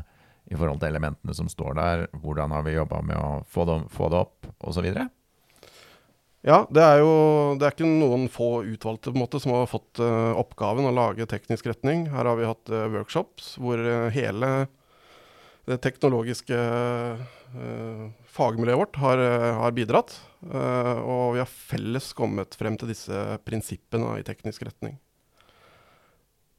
i 0.52 0.60
forhold 0.60 0.82
til 0.82 0.92
elementene 0.92 1.36
som 1.36 1.50
står 1.52 1.78
der? 1.80 2.08
Hvordan 2.24 2.54
har 2.56 2.66
vi 2.66 2.78
jobba 2.78 3.02
med 3.06 3.20
å 3.20 3.44
få 3.50 3.68
det, 3.70 3.82
få 3.94 4.10
det 4.12 4.24
opp, 4.26 4.50
osv.? 4.60 4.90
Ja, 6.44 6.66
det 6.76 6.84
er 6.84 7.00
jo 7.00 7.12
det 7.56 7.64
er 7.66 7.76
ikke 7.76 7.88
noen 7.88 8.26
få 8.32 8.66
utvalgte 8.68 9.14
på 9.14 9.16
en 9.16 9.24
måte, 9.24 9.40
som 9.40 9.54
har 9.56 9.70
fått 9.72 10.02
uh, 10.04 10.36
oppgaven 10.36 10.90
å 10.90 10.96
lage 10.96 11.28
teknisk 11.32 11.70
retning. 11.72 12.10
Her 12.12 12.28
har 12.28 12.36
vi 12.36 12.50
hatt 12.50 12.72
uh, 12.74 12.90
workshops 12.92 13.54
hvor 13.64 13.80
uh, 13.80 14.12
hele 14.12 14.66
det 15.64 15.78
teknologiske 15.80 16.58
fagmiljøet 18.36 18.80
vårt 18.82 18.98
har, 19.00 19.22
har 19.62 19.76
bidratt. 19.78 20.12
Og 20.44 21.38
vi 21.38 21.40
har 21.40 21.48
felles 21.48 22.10
kommet 22.18 22.58
frem 22.60 22.76
til 22.82 22.92
disse 22.92 23.22
prinsippene 23.48 24.18
i 24.20 24.26
teknisk 24.28 24.66
retning. 24.68 24.98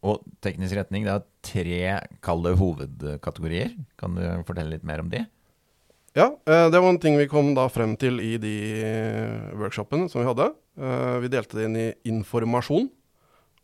Og 0.04 0.20
teknisk 0.44 0.76
retning, 0.76 1.06
det 1.06 1.14
er 1.14 1.24
tre 1.44 1.78
kalde 2.24 2.52
hovedkategorier. 2.60 3.72
Kan 4.00 4.18
du 4.18 4.24
fortelle 4.44 4.74
litt 4.74 4.84
mer 4.84 5.00
om 5.00 5.08
de? 5.12 5.22
Ja, 6.14 6.28
eh, 6.46 6.68
det 6.70 6.78
var 6.78 6.92
en 6.92 7.00
ting 7.02 7.16
vi 7.18 7.26
kom 7.30 7.54
da 7.56 7.64
frem 7.72 7.96
til 7.98 8.20
i 8.22 8.36
de 8.38 8.54
workshopene 9.58 10.06
som 10.12 10.20
vi 10.20 10.28
hadde. 10.28 10.52
Eh, 10.78 11.16
vi 11.24 11.30
delte 11.32 11.58
det 11.58 11.66
inn 11.66 11.78
i 11.80 11.88
informasjon, 12.12 12.90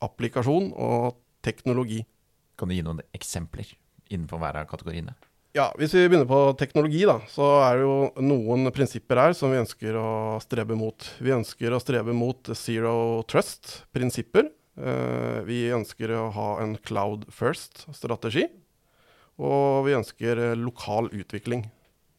applikasjon 0.02 0.72
og 0.74 1.20
teknologi. 1.46 2.02
Kan 2.58 2.72
du 2.72 2.74
gi 2.74 2.86
noen 2.86 3.04
eksempler 3.14 3.68
innenfor 4.10 4.40
hver 4.42 4.58
av 4.62 4.70
kategoriene? 4.70 5.14
Ja, 5.54 5.72
Hvis 5.74 5.94
vi 5.94 6.04
begynner 6.06 6.28
på 6.30 6.56
teknologi, 6.58 7.02
da, 7.06 7.16
så 7.26 7.46
er 7.66 7.78
det 7.78 7.86
jo 7.86 7.94
noen 8.22 8.70
prinsipper 8.74 9.18
her 9.18 9.32
som 9.34 9.50
vi 9.50 9.58
ønsker 9.58 9.96
å 9.98 10.38
strebe 10.42 10.76
mot. 10.78 11.06
Vi 11.18 11.34
ønsker 11.34 11.74
å 11.74 11.80
strebe 11.82 12.14
mot 12.14 12.52
zero 12.54 13.24
trust-prinsipper. 13.30 14.46
Uh, 14.78 15.42
vi 15.48 15.64
ønsker 15.74 16.12
å 16.14 16.28
ha 16.34 16.48
en 16.62 16.76
cloud 16.86 17.26
first-strategi. 17.34 18.46
Og 19.40 19.86
vi 19.86 19.96
ønsker 19.96 20.40
lokal 20.58 21.10
utvikling. 21.16 21.66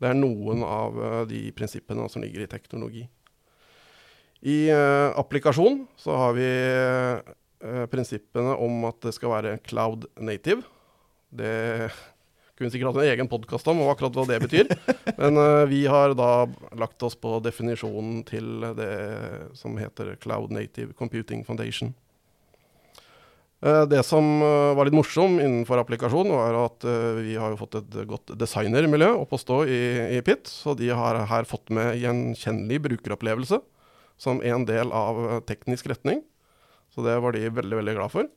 Det 0.02 0.10
er 0.10 0.18
noen 0.18 0.66
av 0.66 0.98
uh, 0.98 1.24
de 1.30 1.48
prinsippene 1.56 2.08
som 2.12 2.24
ligger 2.26 2.46
i 2.46 2.52
teknologi. 2.52 3.08
I 4.42 4.74
applikasjon 4.74 5.84
så 6.02 6.16
har 6.18 6.32
vi 6.34 6.48
prinsippene 7.94 8.56
om 8.58 8.88
at 8.88 8.98
det 9.06 9.12
skal 9.14 9.30
være 9.36 9.60
cloud 9.62 10.08
native. 10.18 10.64
Det 11.30 11.92
kunne 12.58 12.74
sikkert 12.74 12.90
hatt 12.90 13.04
en 13.04 13.12
egen 13.12 13.30
podkast 13.30 13.70
om 13.70 13.84
og 13.84 13.92
akkurat 13.94 14.18
hva 14.18 14.26
det 14.32 14.40
betyr. 14.42 14.74
Men 15.22 15.38
vi 15.70 15.84
har 15.86 16.16
da 16.18 16.48
lagt 16.74 17.06
oss 17.06 17.14
på 17.14 17.36
definisjonen 17.46 18.24
til 18.26 18.66
det 18.82 18.96
som 19.62 19.78
heter 19.78 20.16
Cloud 20.26 20.58
Native 20.58 20.98
Computing 20.98 21.46
Foundation. 21.46 21.94
Uh, 23.62 23.84
det 23.86 24.02
som 24.08 24.26
uh, 24.42 24.74
var 24.74 24.88
litt 24.88 24.98
morsom 24.98 25.38
innenfor 25.38 25.84
applikasjonen, 25.84 26.34
var 26.34 26.58
at 26.64 26.86
vi 27.22 27.36
har 27.38 27.54
jo 27.54 27.60
fått 27.60 27.78
et 27.78 28.00
godt 28.10 28.34
designermiljø 28.42 29.12
opp 29.20 29.36
å 29.38 29.42
stå 29.42 29.62
i, 29.70 29.82
i 30.18 30.22
PIT. 30.26 30.50
Så 30.50 30.74
de 30.78 30.90
har 30.90 31.22
her 31.30 31.50
fått 31.50 31.70
med 31.74 32.00
gjenkjennelig 32.02 32.82
brukeropplevelse 32.88 33.62
som 34.22 34.42
en 34.46 34.66
del 34.66 34.94
av 34.94 35.42
teknisk 35.50 35.90
retning. 35.94 36.24
Så 36.94 37.06
det 37.06 37.16
var 37.24 37.38
de 37.38 37.48
veldig, 37.50 37.78
veldig 37.82 37.98
glad 37.98 38.14
for. 38.14 38.30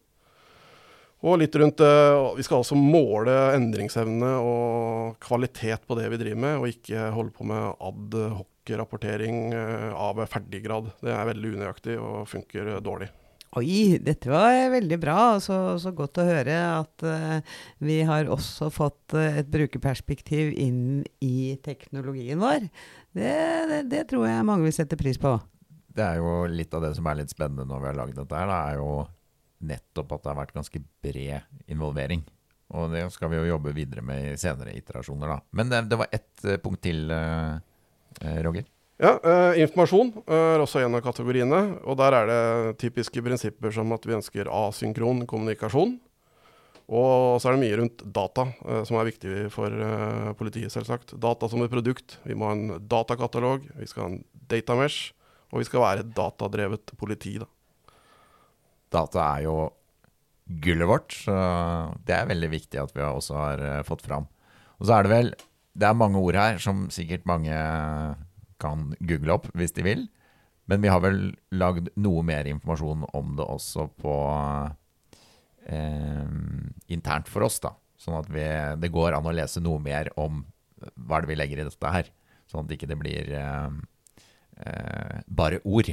Og 1.24 1.38
litt 1.40 1.56
rundt 1.56 1.80
Vi 1.80 2.44
skal 2.44 2.60
også 2.60 2.76
måle 2.76 3.32
endringsevne 3.56 4.34
og 4.44 5.16
kvalitet 5.24 5.86
på 5.88 5.96
det 5.96 6.10
vi 6.12 6.20
driver 6.20 6.42
med, 6.44 6.60
og 6.60 6.68
ikke 6.68 7.08
holde 7.16 7.32
på 7.36 7.48
med 7.48 7.80
ad 7.88 8.16
hoc-rapportering 8.38 9.56
av 9.56 10.20
ferdiggrad. 10.28 10.92
Det 11.00 11.16
er 11.16 11.28
veldig 11.32 11.56
unøyaktig 11.56 11.96
og 11.96 12.26
funker 12.28 12.76
dårlig. 12.84 13.08
Oi, 13.54 14.00
dette 14.02 14.30
var 14.32 14.72
veldig 14.72 14.96
bra. 14.98 15.18
Så, 15.42 15.54
så 15.78 15.92
godt 15.94 16.18
å 16.18 16.26
høre 16.26 16.54
at 16.80 17.04
uh, 17.06 17.56
vi 17.84 18.00
har 18.06 18.30
også 18.32 18.66
fått 18.74 19.14
et 19.20 19.50
brukerperspektiv 19.50 20.56
inn 20.58 21.04
i 21.22 21.54
teknologien 21.62 22.42
vår. 22.42 22.66
Det, 23.14 23.34
det, 23.70 23.80
det, 23.92 24.04
tror 24.10 24.26
jeg 24.26 24.46
mange 24.48 24.66
vil 24.66 24.74
sette 24.74 24.98
pris 24.98 25.20
på. 25.22 25.36
Det 25.94 26.02
er 26.02 26.18
jo 26.18 26.48
litt 26.50 26.74
av 26.74 26.82
det 26.82 26.96
som 26.96 27.06
er 27.06 27.20
litt 27.20 27.30
spennende 27.30 27.68
når 27.70 27.84
vi 27.84 27.90
har 27.92 28.00
lagd 28.00 28.18
dette 28.18 28.40
her. 28.40 28.50
Det 28.50 28.60
er 28.72 28.80
jo 28.80 28.90
nettopp 29.70 30.16
at 30.16 30.24
det 30.24 30.32
har 30.32 30.40
vært 30.42 30.56
ganske 30.58 30.82
bred 31.06 31.70
involvering. 31.70 32.24
Og 32.74 32.90
det 32.90 33.04
skal 33.14 33.30
vi 33.30 33.38
jo 33.38 33.52
jobbe 33.52 33.74
videre 33.76 34.02
med 34.02 34.32
i 34.32 34.38
senere 34.40 34.74
iterasjoner, 34.74 35.30
da. 35.30 35.38
Men 35.54 35.70
det, 35.70 35.84
det 35.92 36.00
var 36.00 36.10
ett 36.10 36.48
uh, 36.48 36.58
punkt 36.58 36.82
til, 36.82 37.06
uh, 37.14 37.54
Roger. 38.42 38.66
Ja, 39.02 39.16
eh, 39.18 39.60
informasjon 39.64 40.12
er 40.30 40.62
også 40.62 40.84
en 40.84 40.94
av 40.94 41.02
kategoriene. 41.02 41.60
Og 41.82 41.98
der 41.98 42.14
er 42.14 42.30
det 42.30 42.78
typiske 42.82 43.22
prinsipper 43.24 43.74
som 43.74 43.90
at 43.96 44.06
vi 44.06 44.16
ønsker 44.16 44.50
asynkron 44.50 45.24
kommunikasjon. 45.30 45.96
Og 46.84 47.40
så 47.40 47.48
er 47.48 47.56
det 47.56 47.62
mye 47.64 47.76
rundt 47.80 48.02
data 48.12 48.44
som 48.84 48.98
er 49.00 49.06
viktig 49.08 49.46
for 49.54 49.72
politiet, 50.36 50.68
selvsagt. 50.68 51.14
Data 51.16 51.48
som 51.48 51.62
et 51.64 51.72
produkt. 51.72 52.18
Vi 52.28 52.36
må 52.36 52.50
ha 52.50 52.52
en 52.52 52.74
datakatalog, 52.92 53.64
vi 53.80 53.88
skal 53.88 54.02
ha 54.02 54.08
en 54.10 54.18
datamesh, 54.52 55.14
og 55.48 55.62
vi 55.62 55.68
skal 55.70 55.80
være 55.80 56.04
et 56.04 56.12
datadrevet 56.12 56.92
politi. 57.00 57.38
da 57.40 57.48
data 58.94 59.24
er 59.34 59.46
jo 59.48 59.56
gullet 60.64 60.88
vårt, 60.88 61.16
så 61.24 61.34
det 62.06 62.16
er 62.16 62.30
veldig 62.30 62.50
viktig 62.52 62.80
at 62.82 62.94
vi 62.94 63.04
også 63.04 63.38
har 63.38 63.64
uh, 63.64 63.82
fått 63.86 64.04
fram. 64.04 64.28
Og 64.78 64.88
så 64.88 64.98
er 64.98 65.06
det 65.06 65.14
vel 65.14 65.34
Det 65.74 65.88
er 65.88 65.96
mange 65.98 66.20
ord 66.22 66.36
her 66.38 66.58
som 66.62 66.84
sikkert 66.94 67.24
mange 67.26 67.50
kan 68.62 68.92
google 69.00 69.36
opp 69.36 69.48
hvis 69.54 69.74
de 69.76 69.84
vil. 69.86 70.06
Men 70.70 70.80
vi 70.80 70.88
har 70.88 71.02
vel 71.04 71.18
lagd 71.52 71.90
noe 72.00 72.24
mer 72.24 72.48
informasjon 72.48 73.04
om 73.12 73.34
det 73.36 73.44
også 73.44 73.88
på 74.00 74.14
eh, 75.68 76.28
internt 76.94 77.28
for 77.28 77.44
oss, 77.44 77.60
da. 77.60 77.74
Sånn 78.00 78.16
at 78.18 78.30
vi, 78.32 78.44
det 78.80 78.92
går 78.92 79.16
an 79.16 79.28
å 79.28 79.34
lese 79.34 79.62
noe 79.64 79.80
mer 79.82 80.10
om 80.20 80.42
hva 80.94 81.20
det 81.22 81.30
vi 81.30 81.36
legger 81.38 81.60
i 81.60 81.66
dette 81.68 81.92
her. 81.92 82.08
Sånn 82.50 82.64
at 82.64 82.70
det 82.70 82.78
ikke 82.78 82.96
blir 83.00 83.30
eh, 83.36 85.20
bare 85.26 85.60
ord. 85.64 85.92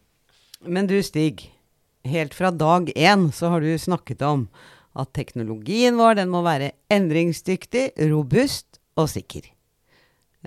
Men 0.74 0.88
du 0.90 0.96
Stig, 1.04 1.46
helt 2.08 2.34
fra 2.34 2.50
dag 2.50 2.90
én 2.96 3.28
så 3.32 3.52
har 3.54 3.64
du 3.64 3.70
snakket 3.78 4.24
om 4.26 4.48
at 4.98 5.12
teknologien 5.14 5.98
vår 6.00 6.18
den 6.18 6.32
må 6.32 6.42
være 6.46 6.72
endringsdyktig, 6.92 7.92
robust 8.10 8.80
og 8.98 9.10
sikker. 9.12 9.46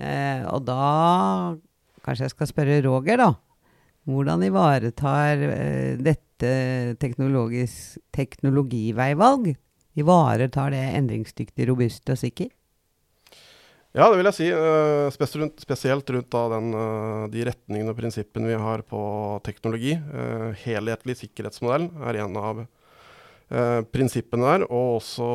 Eh, 0.00 0.40
og 0.48 0.64
da 0.66 1.54
kanskje 2.02 2.24
jeg 2.26 2.34
skal 2.34 2.50
spørre 2.50 2.82
Roger, 2.86 3.16
da. 3.20 3.30
Hvordan 4.08 4.42
ivaretar 4.46 5.36
eh, 5.46 5.96
dette 6.02 6.52
teknologiveivalg 6.98 9.56
Ivaretar 9.92 10.72
det 10.72 10.96
endringsdyktig, 10.96 11.68
robust 11.68 12.08
og 12.08 12.16
sikker? 12.16 12.48
Ja, 13.92 14.08
det 14.08 14.16
vil 14.16 14.24
jeg 14.30 14.36
si. 14.38 14.46
Uh, 14.48 15.12
spesielt, 15.12 16.08
rundt 16.14 16.32
den, 16.54 16.72
uh, 16.72 17.28
de 17.28 17.44
retningene 17.44 17.92
og 17.92 17.98
prinsippene 17.98 18.48
vi 18.48 18.56
har 18.56 18.80
på 18.88 19.00
teknologi. 19.44 19.92
Uh, 20.00 20.56
helhetlig 20.64 21.12
sikkerhetsmodell 21.20 21.92
er 22.08 22.24
en 22.24 22.32
av 22.40 22.64
prinsippene 23.92 24.48
der, 24.48 24.62
og 24.72 25.02
også 25.02 25.26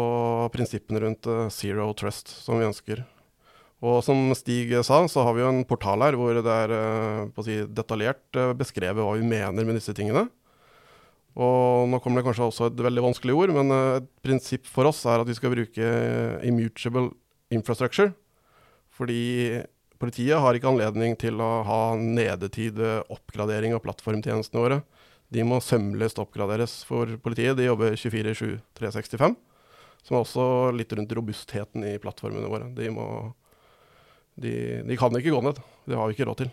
prinsippene 0.50 0.98
rundt 1.04 1.28
zero 1.54 1.86
trust, 1.93 2.34
som 2.41 2.58
vi 2.58 2.65
ønsker. 2.65 3.06
Og 3.86 4.00
som 4.02 4.32
Stig 4.34 4.72
sa, 4.82 5.04
så 5.06 5.24
har 5.26 5.36
vi 5.38 5.44
jo 5.44 5.52
en 5.52 5.66
portal 5.70 6.02
her 6.02 6.18
hvor 6.18 6.34
det 6.34 6.54
er 6.54 6.74
si, 7.46 7.60
detaljert 7.70 8.40
beskrevet 8.58 9.04
hva 9.04 9.13
vi 9.20 9.28
mener 9.28 9.68
med 9.68 9.78
disse 9.78 9.94
tingene. 9.98 10.26
Og 11.38 11.86
nå 11.92 12.00
kommer 12.02 12.22
det 12.22 12.26
kanskje 12.26 12.48
også 12.48 12.72
et 12.72 12.80
veldig 12.82 13.04
vanskelig 13.06 13.36
ord, 13.38 13.54
men 13.54 13.74
et 13.78 14.08
prinsipp 14.26 14.66
for 14.66 14.90
oss 14.90 15.04
er 15.06 15.22
at 15.22 15.30
vi 15.30 15.36
skal 15.38 15.54
bruke 15.54 15.92
immutable 16.48 17.12
infrastructure 17.54 18.16
fordi 18.98 19.62
politiet 20.02 20.42
har 20.42 20.58
ikke 20.58 20.72
anledning 20.72 21.13
til 21.22 21.38
å 21.42 21.62
ha 21.68 21.82
nedetid 21.98 22.80
oppgradering 23.13 23.76
av 23.78 23.84
plattformtjenestene 23.86 24.63
våre. 24.63 24.80
De 25.30 25.44
må 25.46 25.60
sømløst 25.62 26.18
oppgraderes 26.22 26.80
for 26.88 27.12
politiet. 27.22 27.58
De 27.60 27.68
jobber 27.68 27.94
24-7 27.94 28.58
365. 28.80 29.36
Som 30.08 30.16
er 30.16 30.24
også 30.24 30.46
litt 30.74 30.94
rundt 30.96 31.13
robustheten 31.18 31.84
i 31.86 31.98
plattformene 32.02 32.50
våre. 32.50 32.72
De, 32.74 32.90
må, 32.94 33.06
de, 34.41 34.54
de 34.86 34.95
kan 35.00 35.13
ikke 35.17 35.34
gå 35.34 35.41
ned. 35.45 35.58
Det 35.88 35.95
har 35.97 36.06
vi 36.08 36.12
ikke 36.17 36.28
råd 36.30 36.38
til. 36.43 36.50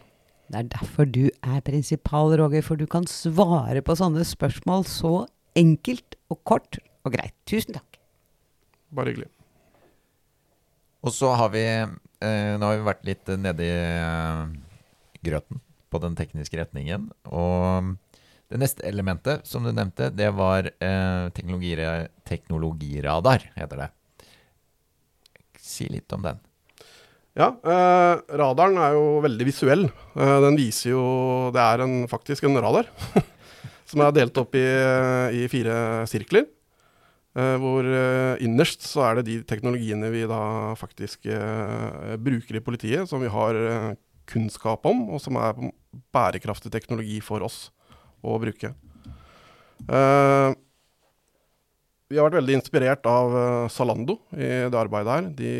Det 0.52 0.58
er 0.60 0.72
derfor 0.74 1.04
du 1.08 1.24
er 1.28 1.60
prinsipal, 1.64 2.28
Roger, 2.40 2.62
for 2.64 2.74
du 2.80 2.86
kan 2.90 3.04
svare 3.08 3.80
på 3.84 3.96
sånne 3.96 4.24
spørsmål 4.28 4.82
så 4.88 5.14
enkelt 5.56 6.10
og 6.32 6.38
kort 6.48 6.72
og 7.04 7.10
greit. 7.16 7.36
Tusen 7.48 7.74
takk. 7.76 7.90
Bare 8.94 9.10
hyggelig. 9.12 9.30
Og 11.04 11.10
så 11.12 11.28
har 11.36 11.50
vi 11.52 11.64
eh, 11.64 12.54
Nå 12.56 12.64
har 12.64 12.76
vi 12.78 12.86
vært 12.86 13.06
litt 13.08 13.26
nedi 13.40 13.68
eh, 13.68 14.42
grøten 15.24 15.60
på 15.92 15.96
den 16.02 16.16
tekniske 16.18 16.58
retningen. 16.60 17.00
Og 17.28 17.94
det 18.52 18.58
neste 18.60 18.82
elementet 18.88 19.46
som 19.48 19.64
du 19.64 19.70
nevnte, 19.72 20.10
det 20.12 20.30
var 20.36 20.62
eh, 20.72 21.24
teknologiradar, 21.36 23.40
heter 23.56 23.76
det. 23.84 23.90
Si 25.60 25.88
litt 25.88 26.12
om 26.12 26.22
den. 26.24 26.38
Ja, 27.34 27.48
eh, 27.66 28.20
radaren 28.38 28.76
er 28.78 28.94
jo 28.94 29.06
veldig 29.24 29.46
visuell. 29.48 29.88
Eh, 30.14 30.36
den 30.44 30.58
viser 30.58 30.92
jo 30.92 31.04
Det 31.54 31.62
er 31.62 31.82
en, 31.82 32.04
faktisk 32.10 32.46
en 32.46 32.60
radar. 32.62 32.86
som 33.90 34.00
er 34.00 34.14
delt 34.14 34.38
opp 34.38 34.54
i, 34.54 34.66
i 35.42 35.48
fire 35.50 36.06
sirkler. 36.10 36.46
Eh, 37.34 37.56
hvor 37.58 37.82
uh, 37.82 38.38
innerst 38.38 38.84
så 38.86 39.02
er 39.08 39.18
det 39.18 39.24
de 39.26 39.40
teknologiene 39.42 40.06
vi 40.12 40.20
da 40.30 40.74
faktisk 40.78 41.26
uh, 41.26 42.14
bruker 42.22 42.60
i 42.60 42.62
politiet, 42.62 43.08
som 43.10 43.18
vi 43.18 43.30
har 43.32 43.58
kunnskap 44.30 44.86
om, 44.86 45.02
og 45.10 45.18
som 45.20 45.34
er 45.42 45.58
bærekraftig 46.14 46.70
teknologi 46.72 47.18
for 47.18 47.42
oss 47.42 47.72
å 48.22 48.38
bruke. 48.40 48.70
Vi 52.12 52.18
har 52.18 52.26
vært 52.28 52.36
veldig 52.36 52.56
inspirert 52.58 53.06
av 53.08 53.32
Zalando 53.72 54.18
i 54.36 54.48
det 54.68 54.76
arbeidet 54.76 55.14
her. 55.14 55.28
De 55.38 55.52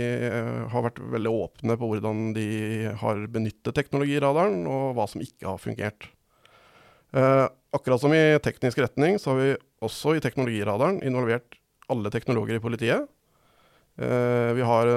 har 0.73 0.85
vært 0.85 1.01
veldig 1.15 1.33
åpne 1.33 1.77
på 1.81 1.89
hvordan 1.89 2.21
de 2.37 2.49
har 3.01 3.23
benyttet 3.33 3.77
teknologiradaren, 3.77 4.67
og 4.69 4.93
hva 4.99 5.07
som 5.11 5.25
ikke 5.25 5.49
har 5.49 5.63
fungert. 5.63 6.11
akkurat 7.15 8.01
som 8.01 8.13
i 8.15 8.39
teknisk 8.43 8.79
retning, 8.79 9.19
så 9.19 9.33
har 9.33 9.39
vi 9.41 9.51
også 9.85 10.17
i 10.17 10.23
teknologiradaren 10.23 11.01
involvert 11.07 11.57
alle 11.89 12.11
teknologer 12.11 12.59
i 12.59 12.63
politiet. 12.63 13.07
Vi 13.97 14.67
har 14.67 14.91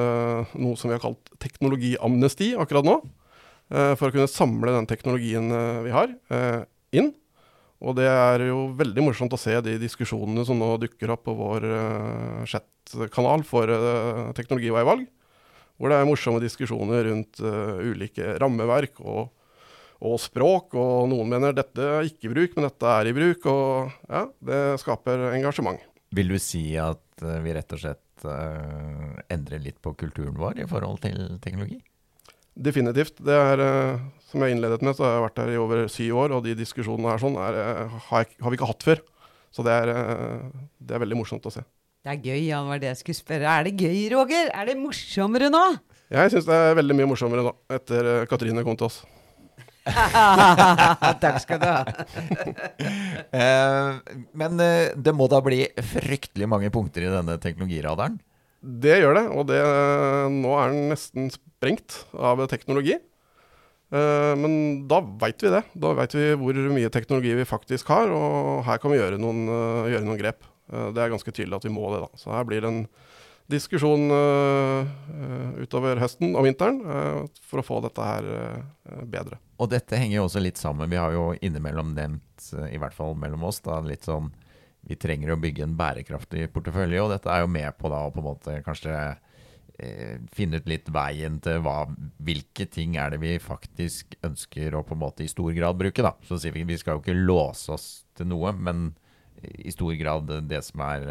noe 0.57 0.75
som 0.75 0.89
vi 0.89 0.97
har 0.97 1.03
kalt 1.03 1.31
teknologiamnesti 1.39 2.55
akkurat 2.57 2.87
nå. 2.87 2.97
For 3.69 4.07
å 4.07 4.13
kunne 4.13 4.31
samle 4.31 4.73
den 4.73 4.87
teknologien 4.89 5.51
vi 5.85 5.93
har, 5.93 6.13
inn. 6.95 7.13
Og 7.77 7.93
det 7.99 8.07
er 8.09 8.47
jo 8.47 8.71
veldig 8.77 9.03
morsomt 9.05 9.35
å 9.35 9.39
se 9.39 9.53
de 9.61 9.75
diskusjonene 9.81 10.45
som 10.47 10.57
nå 10.57 10.71
dukker 10.81 11.11
opp 11.13 11.27
på 11.27 11.35
vår 11.37 11.67
chat-kanal 12.49 13.43
for 13.45 13.69
teknologiveivalg. 14.37 15.05
Hvor 15.77 15.93
det 15.93 15.97
er 15.99 16.07
morsomme 16.09 16.41
diskusjoner 16.41 17.05
rundt 17.11 17.41
uh, 17.43 17.77
ulike 17.85 18.33
rammeverk 18.41 18.97
og, 19.03 19.29
og, 20.01 20.15
språk. 20.21 20.73
Og 20.77 21.05
noen 21.11 21.29
mener 21.35 21.53
dette 21.55 21.85
er 21.99 22.09
ikke 22.09 22.29
i 22.29 22.33
bruk, 22.33 22.57
men 22.57 22.67
dette 22.67 22.93
er 22.93 23.09
i 23.09 23.15
bruk. 23.17 23.45
Og 23.51 24.09
ja, 24.09 24.23
det 24.49 24.61
skaper 24.81 25.29
engasjement. 25.35 25.83
Vil 26.17 26.33
du 26.33 26.39
si 26.41 26.71
at 26.81 27.25
uh, 27.25 27.37
vi 27.45 27.53
rett 27.53 27.77
og 27.77 27.83
slett 27.83 28.25
uh, 28.25 29.21
endrer 29.33 29.61
litt 29.61 29.77
på 29.83 29.93
kulturen 29.99 30.37
vår 30.39 30.63
i 30.65 30.69
forhold 30.69 31.03
til 31.05 31.37
teknologi? 31.43 31.77
Definitivt. 32.57 33.21
Det 33.21 33.37
er, 33.37 33.61
som 34.27 34.43
jeg 34.43 34.55
innledet 34.55 34.83
med, 34.83 34.97
så 34.97 35.05
har 35.05 35.15
jeg 35.15 35.25
vært 35.29 35.41
her 35.43 35.53
i 35.53 35.59
over 35.61 35.85
syv 35.91 36.21
år, 36.25 36.35
og 36.35 36.45
de 36.45 36.57
diskusjonene 36.59 37.13
her 37.13 37.21
sånn 37.23 37.39
er, 37.39 37.57
har, 38.09 38.25
jeg, 38.25 38.37
har, 38.43 38.51
vi 38.51 38.59
ikke 38.59 38.69
hatt 38.69 38.87
før. 38.87 39.03
Så 39.55 39.63
det 39.63 39.73
er, 39.73 39.91
det 40.83 40.95
er 40.95 41.03
veldig 41.05 41.21
morsomt 41.21 41.47
å 41.47 41.53
se. 41.53 41.63
Det 42.07 42.13
er 42.13 42.23
gøy, 42.23 42.41
ja, 42.47 42.59
var 42.63 42.79
det 42.79 42.87
jeg 42.91 42.99
skulle 43.01 43.17
spørre. 43.17 43.51
Er 43.51 43.67
det 43.67 43.73
gøy, 43.83 44.05
Roger? 44.13 44.51
Er 44.55 44.69
det 44.69 44.77
morsommere 44.79 45.49
nå? 45.51 45.63
Jeg 46.07 46.31
syns 46.31 46.45
det 46.47 46.55
er 46.55 46.77
veldig 46.77 46.95
mye 46.95 47.07
morsommere 47.11 47.43
nå, 47.43 47.51
etter 47.75 48.07
uh, 48.07 48.25
Katrine 48.31 48.63
kom 48.63 48.77
til 48.79 48.87
oss. 48.87 49.01
Takk 51.23 51.41
skal 51.43 51.59
du 51.59 51.65
ha. 51.67 51.81
uh, 53.35 53.99
men 54.39 54.55
uh, 54.55 54.95
det 54.95 55.13
må 55.15 55.27
da 55.31 55.41
bli 55.43 55.65
fryktelig 55.83 56.47
mange 56.47 56.71
punkter 56.71 57.03
i 57.03 57.11
denne 57.11 57.35
teknologiradaren? 57.43 58.15
Det 58.63 59.01
gjør 59.01 59.19
det, 59.19 59.25
og 59.35 59.43
det, 59.51 59.59
nå 60.39 60.55
er 60.61 60.71
den 60.71 60.87
nesten 60.93 61.27
sprengt 61.33 62.05
av 62.15 62.39
teknologi. 62.47 62.95
Men 63.89 64.53
da 64.89 64.99
veit 65.21 65.43
vi 65.43 65.51
det. 65.53 65.63
Da 65.79 65.93
veit 65.95 66.15
vi 66.17 66.29
hvor 66.39 66.57
mye 66.73 66.91
teknologi 66.91 67.33
vi 67.37 67.47
faktisk 67.47 67.87
har, 67.93 68.11
og 68.11 68.65
her 68.67 68.81
kan 68.83 68.91
vi 68.91 68.99
gjøre 68.99 69.19
noen, 69.21 69.45
gjøre 69.93 70.05
noen 70.07 70.19
grep. 70.19 70.47
Eh, 70.73 70.89
det 70.95 71.03
er 71.03 71.13
ganske 71.13 71.31
tydelig 71.31 71.59
at 71.59 71.67
vi 71.67 71.73
må 71.73 71.91
det. 71.93 72.01
da. 72.03 72.19
Så 72.19 72.33
her 72.35 72.47
blir 72.47 72.63
det 72.63 72.73
en 72.73 72.81
diskusjon 73.47 74.09
utover 75.63 76.01
høsten 76.01 76.33
og 76.35 76.43
vinteren 76.43 76.81
for 77.47 77.61
å 77.61 77.63
få 77.63 77.77
dette 77.85 78.03
her 78.03 78.25
bedre. 79.07 79.37
Og 79.63 79.69
dette 79.71 79.95
henger 79.95 80.17
jo 80.17 80.25
også 80.25 80.41
litt 80.43 80.59
sammen. 80.59 80.91
Vi 80.91 80.99
har 80.99 81.15
jo 81.15 81.29
innimellom 81.39 81.93
nevnt, 81.95 82.49
i 82.67 82.75
hvert 82.75 82.97
fall 82.97 83.15
mellom 83.15 83.45
oss, 83.47 83.61
da, 83.63 83.79
litt 83.87 84.03
sånn 84.03 84.27
vi 84.87 84.95
trenger 84.99 85.33
å 85.33 85.39
bygge 85.39 85.65
en 85.65 85.77
bærekraftig 85.79 86.47
portefølje. 86.53 86.99
Og 87.03 87.11
dette 87.11 87.31
er 87.31 87.43
jo 87.43 87.49
med 87.51 87.71
på 87.79 87.91
da 87.91 88.03
å 88.05 88.11
på 88.13 88.21
en 88.21 88.27
måte 88.29 88.59
kanskje 88.65 88.93
finne 90.33 90.57
ut 90.57 90.69
litt 90.69 90.87
veien 90.89 91.35
til 91.45 91.59
hva, 91.61 91.83
hvilke 92.25 92.65
ting 92.65 92.95
er 92.97 93.11
det 93.13 93.19
vi 93.21 93.35
faktisk 93.37 94.15
ønsker 94.25 94.73
å 94.73 94.81
på 94.81 94.95
en 94.95 95.03
måte 95.03 95.21
i 95.21 95.29
stor 95.29 95.51
grad 95.53 95.77
bruke. 95.77 96.01
da. 96.01 96.15
Så 96.25 96.39
sier 96.41 96.55
vi 96.55 96.65
vi 96.65 96.79
skal 96.81 96.97
jo 96.97 97.03
ikke 97.03 97.13
låse 97.13 97.75
oss 97.75 97.87
til 98.17 98.31
noe, 98.31 98.55
men 98.57 98.89
i 99.43 99.71
stor 99.73 99.93
grad 99.99 100.33
det 100.49 100.63
som 100.65 100.81
er 100.87 101.05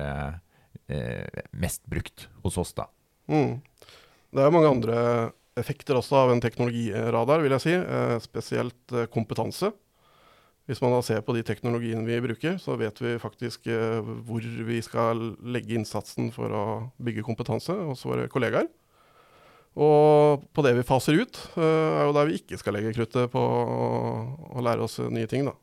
eh, 0.90 1.42
mest 1.54 1.84
brukt 1.86 2.26
hos 2.42 2.58
oss, 2.58 2.74
da. 2.74 2.88
Mm. 3.30 3.60
Det 4.34 4.42
er 4.42 4.54
mange 4.54 4.70
andre 4.70 4.98
effekter 5.56 5.96
også 5.98 6.18
av 6.20 6.34
en 6.34 6.42
teknologiradar, 6.42 7.42
vil 7.44 7.56
jeg 7.56 7.64
si. 7.64 7.74
Eh, 7.76 8.16
spesielt 8.24 8.94
eh, 8.94 9.08
kompetanse. 9.12 9.72
Hvis 10.66 10.80
man 10.82 10.96
da 10.96 11.02
ser 11.06 11.22
på 11.22 11.34
de 11.36 11.44
teknologiene 11.46 12.02
vi 12.06 12.18
bruker, 12.24 12.56
så 12.58 12.74
vet 12.78 12.98
vi 12.98 13.14
faktisk 13.22 13.68
eh, 13.70 14.00
hvor 14.26 14.42
vi 14.42 14.80
skal 14.82 15.20
legge 15.46 15.76
innsatsen 15.78 16.32
for 16.34 16.50
å 16.50 16.64
bygge 16.98 17.22
kompetanse 17.26 17.76
hos 17.86 18.02
våre 18.08 18.26
kollegaer. 18.32 18.66
Og 19.76 20.42
på 20.56 20.64
det 20.64 20.72
vi 20.78 20.86
faser 20.88 21.20
ut, 21.20 21.38
eh, 21.54 22.00
er 22.00 22.08
jo 22.08 22.16
der 22.16 22.26
vi 22.30 22.40
ikke 22.40 22.58
skal 22.58 22.74
legge 22.74 22.96
kruttet 22.96 23.30
på 23.30 23.42
å 23.42 24.64
lære 24.64 24.82
oss 24.88 24.98
nye 25.06 25.30
ting. 25.30 25.46
da. 25.46 25.54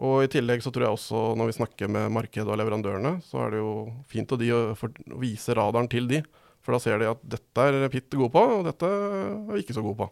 Og 0.00 0.22
i 0.24 0.30
tillegg 0.32 0.62
så 0.64 0.70
tror 0.72 0.86
jeg 0.86 0.96
også 0.96 1.24
når 1.36 1.50
vi 1.50 1.56
snakker 1.58 1.90
med 1.90 2.14
markedet 2.14 2.46
og 2.46 2.56
leverandørene, 2.60 3.18
så 3.26 3.42
er 3.44 3.56
det 3.56 3.64
jo 3.64 3.74
fint 4.08 4.30
å, 4.30 4.38
de 4.40 4.52
å, 4.54 4.60
å 4.72 5.18
vise 5.20 5.56
radaren 5.58 5.90
til 5.90 6.06
de. 6.08 6.22
For 6.62 6.76
da 6.76 6.80
ser 6.80 7.02
de 7.02 7.10
at 7.10 7.20
dette 7.24 7.66
er 7.66 7.90
Pitt 7.92 8.14
god 8.14 8.30
på, 8.32 8.46
og 8.60 8.64
dette 8.68 8.86
er 8.86 9.36
vi 9.50 9.64
ikke 9.64 9.76
så 9.76 9.84
god 9.84 9.98
på. 10.04 10.08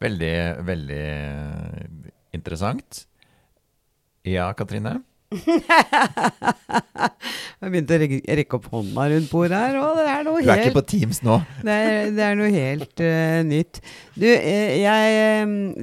Veldig, 0.00 0.34
veldig 0.64 1.04
interessant. 2.36 3.04
Ja, 4.26 4.50
Katrine? 4.56 5.00
jeg 7.60 7.70
begynte 7.70 7.94
å 7.94 7.98
rekke 8.02 8.56
opp 8.56 8.64
hånda 8.72 9.04
rundt 9.12 9.28
bordet 9.30 9.58
her, 9.60 9.76
og 9.78 10.00
det 10.00 10.06
er 10.10 10.24
noe 10.26 10.40
Du 10.42 10.48
er 10.50 10.62
ikke 10.64 10.80
på 10.80 10.88
Teams 10.90 11.20
nå? 11.22 11.36
det, 11.62 11.70
er, 11.76 12.08
det 12.16 12.24
er 12.26 12.34
noe 12.40 12.48
helt 12.50 13.02
uh, 13.04 13.38
nytt. 13.46 13.78
Du, 14.16 14.26
eh, 14.26 14.82
jeg, 14.82 15.12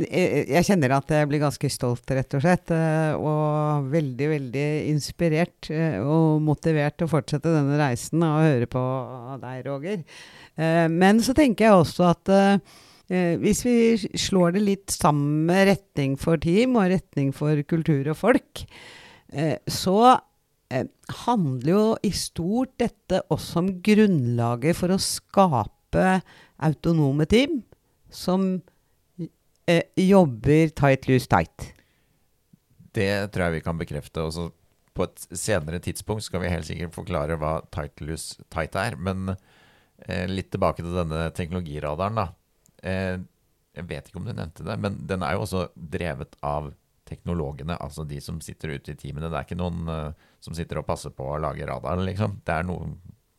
eh, 0.04 0.42
jeg, 0.52 0.66
kjenner 0.68 0.98
at 0.98 1.14
jeg 1.16 1.30
blir 1.32 1.40
ganske 1.46 1.70
stolt, 1.72 2.04
rett 2.12 2.36
og 2.36 2.44
slett. 2.44 2.74
og 3.16 3.88
veldig, 3.94 4.28
veldig 4.34 4.68
inspirert 4.92 5.72
og 5.72 6.44
motivert 6.44 6.98
til 7.00 7.08
å 7.08 7.14
fortsette 7.16 7.54
denne 7.54 7.80
reisen 7.80 8.20
og 8.28 8.44
høre 8.44 8.68
på 8.68 8.84
deg, 9.46 9.64
Roger. 9.70 10.04
men 10.92 11.24
så 11.24 11.32
tenker 11.38 11.70
jeg 11.70 11.80
også 11.86 12.12
at 12.12 12.36
hvis 13.08 13.62
vi 13.64 13.76
slår 14.20 14.58
det 14.58 14.62
litt 14.66 14.92
sammen 14.92 15.46
med 15.48 15.70
retning 15.70 16.18
for 16.20 16.36
team 16.44 16.76
og 16.76 16.90
retning 16.92 17.30
for 17.36 17.62
kultur 17.70 18.10
og 18.12 18.18
folk, 18.20 18.66
Eh, 19.28 19.58
så 19.68 20.20
eh, 20.72 20.88
handler 21.26 21.72
jo 21.72 21.86
i 22.04 22.12
stort 22.16 22.76
dette 22.80 23.22
også 23.34 23.64
om 23.64 23.72
grunnlaget 23.84 24.78
for 24.80 24.94
å 24.94 25.02
skape 25.02 26.08
autonome 26.64 27.28
team 27.30 27.60
som 28.14 28.48
eh, 29.68 29.84
jobber 30.00 30.72
tight, 30.78 31.10
loose, 31.12 31.28
tight. 31.32 31.74
Det 32.96 33.12
tror 33.34 33.48
jeg 33.48 33.60
vi 33.60 33.66
kan 33.66 33.80
bekrefte. 33.80 34.24
Også 34.24 34.50
på 34.98 35.06
et 35.06 35.28
senere 35.38 35.82
tidspunkt 35.84 36.26
skal 36.26 36.42
vi 36.42 36.54
helt 36.54 36.66
sikkert 36.66 36.96
forklare 36.96 37.38
hva 37.38 37.60
tight, 37.74 38.00
loose, 38.02 38.40
tight 38.54 38.80
er. 38.80 38.96
Men 38.96 39.36
eh, 40.08 40.26
litt 40.32 40.54
tilbake 40.56 40.82
til 40.82 40.96
denne 40.96 41.28
teknologiradaren, 41.36 42.24
da. 42.24 42.32
Eh, 42.88 43.16
jeg 43.78 43.90
vet 43.90 44.10
ikke 44.10 44.22
om 44.22 44.28
du 44.28 44.34
nevnte 44.34 44.66
det, 44.66 44.78
men 44.82 44.98
den 45.10 45.24
er 45.26 45.36
jo 45.36 45.44
også 45.46 45.68
drevet 45.76 46.34
av 46.46 46.72
teknologene, 47.08 47.78
altså 47.80 48.04
de 48.08 48.18
som 48.24 48.40
sitter 48.44 48.74
ute 48.76 48.94
i 48.94 48.98
teamene. 49.00 49.30
Det 49.30 49.38
er 49.38 49.46
ikke 49.46 49.60
noen 49.60 49.86
uh, 49.88 50.32
som 50.44 50.56
sitter 50.58 50.82
og 50.82 50.88
passer 50.90 51.14
på 51.16 51.28
å 51.30 51.38
lage 51.40 51.68
radar, 51.70 52.02
liksom. 52.04 52.40
Det 52.44 52.56
er 52.56 52.66
noe 52.68 52.90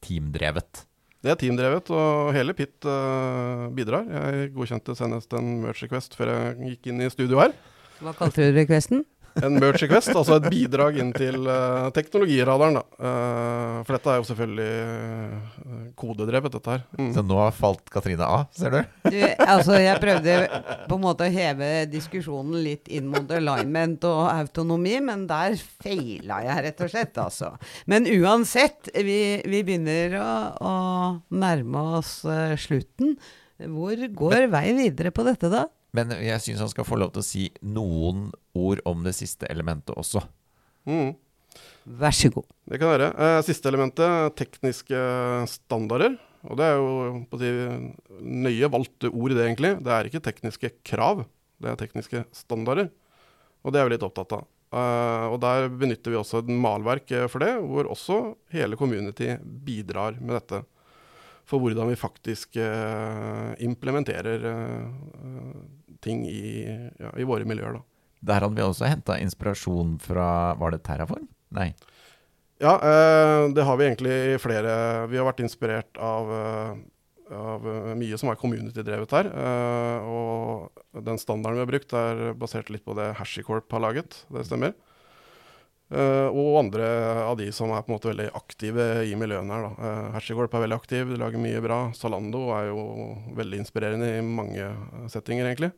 teamdrevet. 0.04 0.84
Det 1.18 1.32
er 1.32 1.40
teamdrevet, 1.40 1.90
og 1.92 2.30
hele 2.36 2.54
PIT 2.56 2.86
uh, 2.86 3.66
bidrar. 3.74 4.06
Jeg 4.08 4.52
godkjente 4.54 4.94
senest 4.96 5.34
en 5.36 5.58
merch 5.66 5.82
request 5.84 6.14
før 6.16 6.32
jeg 6.32 6.72
gikk 6.72 6.90
inn 6.92 7.02
i 7.04 7.10
studio 7.12 7.42
her. 7.42 7.52
Hva 7.98 8.14
kalte 8.16 8.46
du 8.46 8.56
requesten? 8.56 9.02
En 9.44 9.58
merch 9.60 9.82
request, 9.84 10.10
altså 10.12 10.38
et 10.38 10.48
bidrag 10.52 10.98
inn 11.02 11.12
til 11.14 11.46
uh, 11.46 11.88
teknologiradaren. 11.94 12.78
Da. 12.78 12.82
Uh, 12.98 13.78
for 13.86 13.96
dette 13.96 14.12
er 14.12 14.20
jo 14.20 14.26
selvfølgelig 14.28 14.68
uh, 15.64 15.86
kodedrevet, 15.98 16.54
dette 16.56 16.74
her. 16.74 16.84
Mm. 16.98 17.10
Så 17.16 17.24
nå 17.26 17.38
har 17.40 17.56
falt 17.56 17.92
Katrine 17.92 18.26
av, 18.26 18.46
ser 18.56 18.74
du? 18.74 18.80
du? 19.08 19.18
Altså, 19.48 19.78
jeg 19.80 20.02
prøvde 20.02 20.36
på 20.88 20.98
en 20.98 21.04
måte 21.04 21.28
å 21.28 21.32
heve 21.32 21.70
diskusjonen 21.90 22.60
litt 22.64 22.90
inn 22.92 23.08
mot 23.12 23.32
alignment 23.38 24.04
og 24.08 24.22
autonomi, 24.32 24.98
men 25.04 25.26
der 25.30 25.56
feila 25.82 26.42
jeg 26.46 26.66
rett 26.68 26.84
og 26.84 26.92
slett, 26.92 27.22
altså. 27.22 27.54
Men 27.90 28.08
uansett, 28.18 28.92
vi, 28.94 29.18
vi 29.46 29.64
begynner 29.64 30.18
å, 30.20 30.30
å, 30.58 30.76
nærme 31.34 31.88
oss 31.98 32.20
slutten. 32.60 33.16
Hvor 33.58 33.98
går 34.14 34.46
veien 34.52 34.78
videre 34.78 35.10
på 35.14 35.24
dette, 35.26 35.50
da? 35.50 35.66
Men 35.96 36.12
jeg 36.20 36.42
syns 36.44 36.62
han 36.64 36.70
skal 36.72 36.86
få 36.86 36.98
lov 37.00 37.14
til 37.14 37.22
å 37.22 37.26
si 37.26 37.46
noen 37.64 38.28
ord 38.58 38.82
om 38.88 39.06
det 39.06 39.14
siste 39.16 39.48
elementet 39.48 39.96
også. 39.96 40.22
Mm. 40.88 41.14
Vær 41.98 42.14
så 42.14 42.30
god. 42.32 42.44
Det 42.68 42.80
kan 42.80 42.92
være. 42.92 43.08
Eh, 43.16 43.38
siste 43.46 43.70
elementet, 43.70 44.36
tekniske 44.38 45.00
standarder. 45.48 46.18
Og 46.46 46.58
det 46.60 46.68
er 46.68 46.76
jo 46.78 47.24
på 47.30 47.40
de 47.40 47.50
nøye 48.20 48.70
valgte 48.70 49.10
ord, 49.10 49.34
det 49.34 49.46
egentlig. 49.46 49.72
Det 49.84 49.94
er 49.94 50.08
ikke 50.08 50.22
tekniske 50.22 50.70
krav, 50.86 51.24
det 51.58 51.72
er 51.72 51.80
tekniske 51.80 52.22
standarder. 52.36 52.92
Og 53.64 53.74
det 53.74 53.80
er 53.80 53.88
vi 53.88 53.96
litt 53.96 54.06
opptatt 54.06 54.36
av. 54.38 54.46
Uh, 54.68 55.32
og 55.32 55.38
der 55.40 55.70
benytter 55.72 56.12
vi 56.12 56.18
også 56.20 56.42
et 56.42 56.50
malverk 56.52 57.08
eh, 57.16 57.24
for 57.32 57.40
det, 57.40 57.54
hvor 57.64 57.88
også 57.88 58.18
hele 58.52 58.76
community 58.76 59.32
bidrar 59.40 60.18
med 60.20 60.36
dette. 60.36 60.60
For 61.48 61.62
hvordan 61.62 61.88
vi 61.88 61.96
faktisk 61.96 62.58
uh, 62.60 63.54
implementerer 63.64 64.42
uh, 64.44 65.54
ting 66.04 66.26
i, 66.28 66.66
ja, 67.00 67.14
i 67.16 67.26
våre 67.28 67.48
miljøer. 67.48 67.78
da. 67.78 67.84
Der 68.20 68.42
hadde 68.42 68.58
vi 68.58 68.66
også 68.66 68.88
henta 68.90 69.18
inspirasjon 69.22 69.96
fra 70.02 70.28
Var 70.58 70.74
det 70.74 70.82
Terraform? 70.86 71.28
Nei. 71.54 71.70
Ja, 72.58 72.74
eh, 72.82 73.48
det 73.54 73.64
har 73.64 73.76
vi 73.78 73.86
egentlig 73.86 74.14
i 74.34 74.38
flere 74.42 75.06
Vi 75.06 75.18
har 75.18 75.26
vært 75.28 75.44
inspirert 75.44 76.00
av, 76.02 76.32
eh, 76.34 76.72
av 77.38 77.68
mye 77.96 78.18
som 78.18 78.32
er 78.32 78.40
community-drevet 78.40 79.14
her. 79.14 79.30
Eh, 79.30 80.08
og 80.08 81.04
den 81.04 81.20
standarden 81.22 81.60
vi 81.60 81.64
har 81.64 81.70
brukt, 81.70 81.92
er 81.94 82.34
basert 82.34 82.70
litt 82.70 82.84
på 82.84 82.96
det 82.98 83.14
HashiCorp 83.20 83.70
har 83.70 83.84
laget. 83.84 84.24
Det 84.32 84.46
stemmer. 84.48 84.74
Uh, 85.88 86.28
og 86.28 86.58
andre 86.60 86.86
av 87.24 87.38
de 87.40 87.46
som 87.54 87.70
er 87.72 87.80
på 87.80 87.88
en 87.88 87.96
måte 87.96 88.10
veldig 88.10 88.26
aktive 88.36 88.88
i 89.08 89.14
miljøene 89.16 89.54
her. 89.54 89.68
da. 89.68 89.70
Uh, 89.80 90.08
HashiCorp 90.18 90.52
er 90.52 90.66
veldig 90.66 90.76
aktiv, 90.76 91.08
de 91.08 91.20
lager 91.20 91.40
mye 91.40 91.62
bra. 91.64 91.78
Zalando 91.96 92.48
er 92.58 92.68
jo 92.68 92.82
veldig 93.38 93.62
inspirerende 93.62 94.10
i 94.18 94.24
mange 94.24 94.68
settinger, 95.08 95.48
egentlig. 95.48 95.72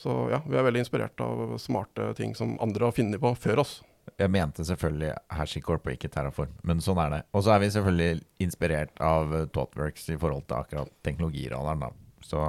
Så 0.00 0.16
ja, 0.32 0.40
vi 0.48 0.56
er 0.58 0.66
veldig 0.66 0.82
inspirert 0.82 1.20
av 1.22 1.54
smarte 1.60 2.10
ting 2.18 2.34
som 2.34 2.56
andre 2.64 2.88
har 2.88 2.96
funnet 2.96 3.22
på 3.22 3.34
før 3.38 3.62
oss. 3.62 3.78
Jeg 4.18 4.32
mente 4.32 4.64
selvfølgelig 4.66 5.12
HashiCorp 5.36 5.86
og 5.86 5.94
ikke 5.94 6.10
Terraform, 6.12 6.54
men 6.66 6.80
sånn 6.82 6.98
er 7.02 7.12
det. 7.14 7.20
Og 7.36 7.44
så 7.44 7.54
er 7.54 7.62
vi 7.62 7.70
selvfølgelig 7.74 8.22
inspirert 8.42 9.02
av 9.04 9.34
eh, 9.36 9.46
ThoughtWorks 9.52 10.08
i 10.14 10.18
forhold 10.20 10.46
til 10.48 10.58
akkurat 10.58 10.94
teknologiradaren. 11.06 11.84
da. 11.84 11.90
Så 12.24 12.40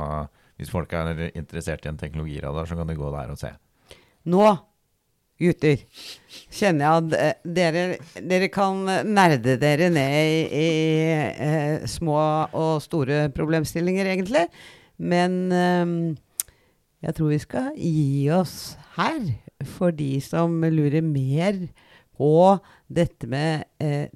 hvis 0.57 0.71
folk 0.71 0.93
er 0.97 1.27
interessert 1.29 1.85
i 1.85 1.91
en 1.91 1.99
teknologiradar, 1.99 2.69
så 2.69 2.77
kan 2.79 2.89
de 2.89 2.97
gå 2.97 3.11
der 3.13 3.33
og 3.33 3.39
se. 3.39 3.51
Nå, 4.31 4.45
gutter, 5.41 5.81
kjenner 6.53 6.85
jeg 6.85 7.01
at 7.01 7.15
eh, 7.17 7.53
dere, 7.57 7.83
dere 8.29 8.49
kan 8.53 8.83
nerde 9.07 9.57
dere 9.61 9.89
ned 9.93 10.17
i, 10.21 10.41
i 10.61 10.67
eh, 11.47 11.87
små 11.89 12.19
og 12.57 12.81
store 12.85 13.25
problemstillinger, 13.35 14.11
egentlig. 14.13 14.47
Men 15.01 15.39
eh, 15.55 15.95
jeg 17.07 17.17
tror 17.17 17.33
vi 17.33 17.41
skal 17.41 17.71
gi 17.77 18.29
oss 18.35 18.75
her, 18.97 19.23
for 19.77 19.93
de 19.93 20.15
som 20.25 20.61
lurer 20.63 21.03
mer 21.05 21.65
på 22.17 22.33
dette 22.91 23.25
med 23.29 23.65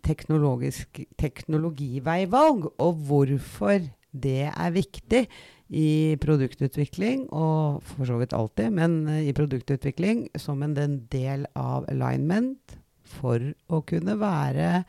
teknologisk 0.05 0.99
teknologiveivalg, 1.17 2.67
og 2.77 3.05
hvorfor 3.07 3.79
det 4.15 4.51
er 4.51 4.75
viktig 4.75 5.23
i 5.69 6.17
produktutvikling, 6.21 7.25
og 7.33 7.81
for 7.89 8.05
så 8.05 8.19
vidt 8.19 8.35
alltid, 8.37 8.73
men 8.75 9.07
eh, 9.09 9.29
i 9.29 9.33
produktutvikling 9.33 10.27
som 10.39 10.61
en 10.63 10.75
del 11.11 11.47
av 11.57 11.87
alignment 11.89 12.77
for 13.05 13.41
å 13.69 13.81
kunne 13.87 14.17
være 14.21 14.83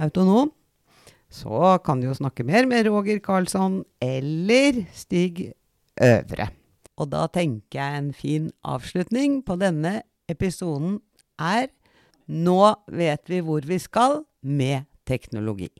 autonom. 0.00 0.52
Så 1.32 1.76
kan 1.84 2.00
du 2.00 2.08
jo 2.08 2.16
snakke 2.16 2.46
mer 2.46 2.68
med 2.70 2.86
Roger 2.88 3.18
Karlsson 3.20 3.82
eller 4.00 4.84
Stig 4.94 5.50
Øvre. 6.00 6.50
Og 6.96 7.10
da 7.12 7.26
tenker 7.32 7.80
jeg 7.80 7.98
en 8.00 8.12
fin 8.16 8.50
avslutning 8.64 9.42
på 9.44 9.58
denne 9.60 10.00
episoden 10.28 11.00
er 11.36 11.68
Nå 12.26 12.74
vet 12.90 13.30
vi 13.30 13.38
hvor 13.46 13.62
vi 13.62 13.78
skal 13.78 14.24
med 14.42 14.88
teknologi. 15.06 15.70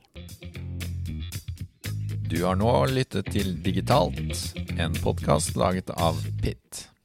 Du 2.29 2.43
har 2.43 2.57
nå 2.59 2.71
lyttet 2.91 3.29
til 3.31 3.53
Digitalt, 3.63 4.35
en 4.75 4.95
podkast 4.99 5.55
laget 5.55 5.93
av 5.95 6.19
Pitt. 6.43 6.96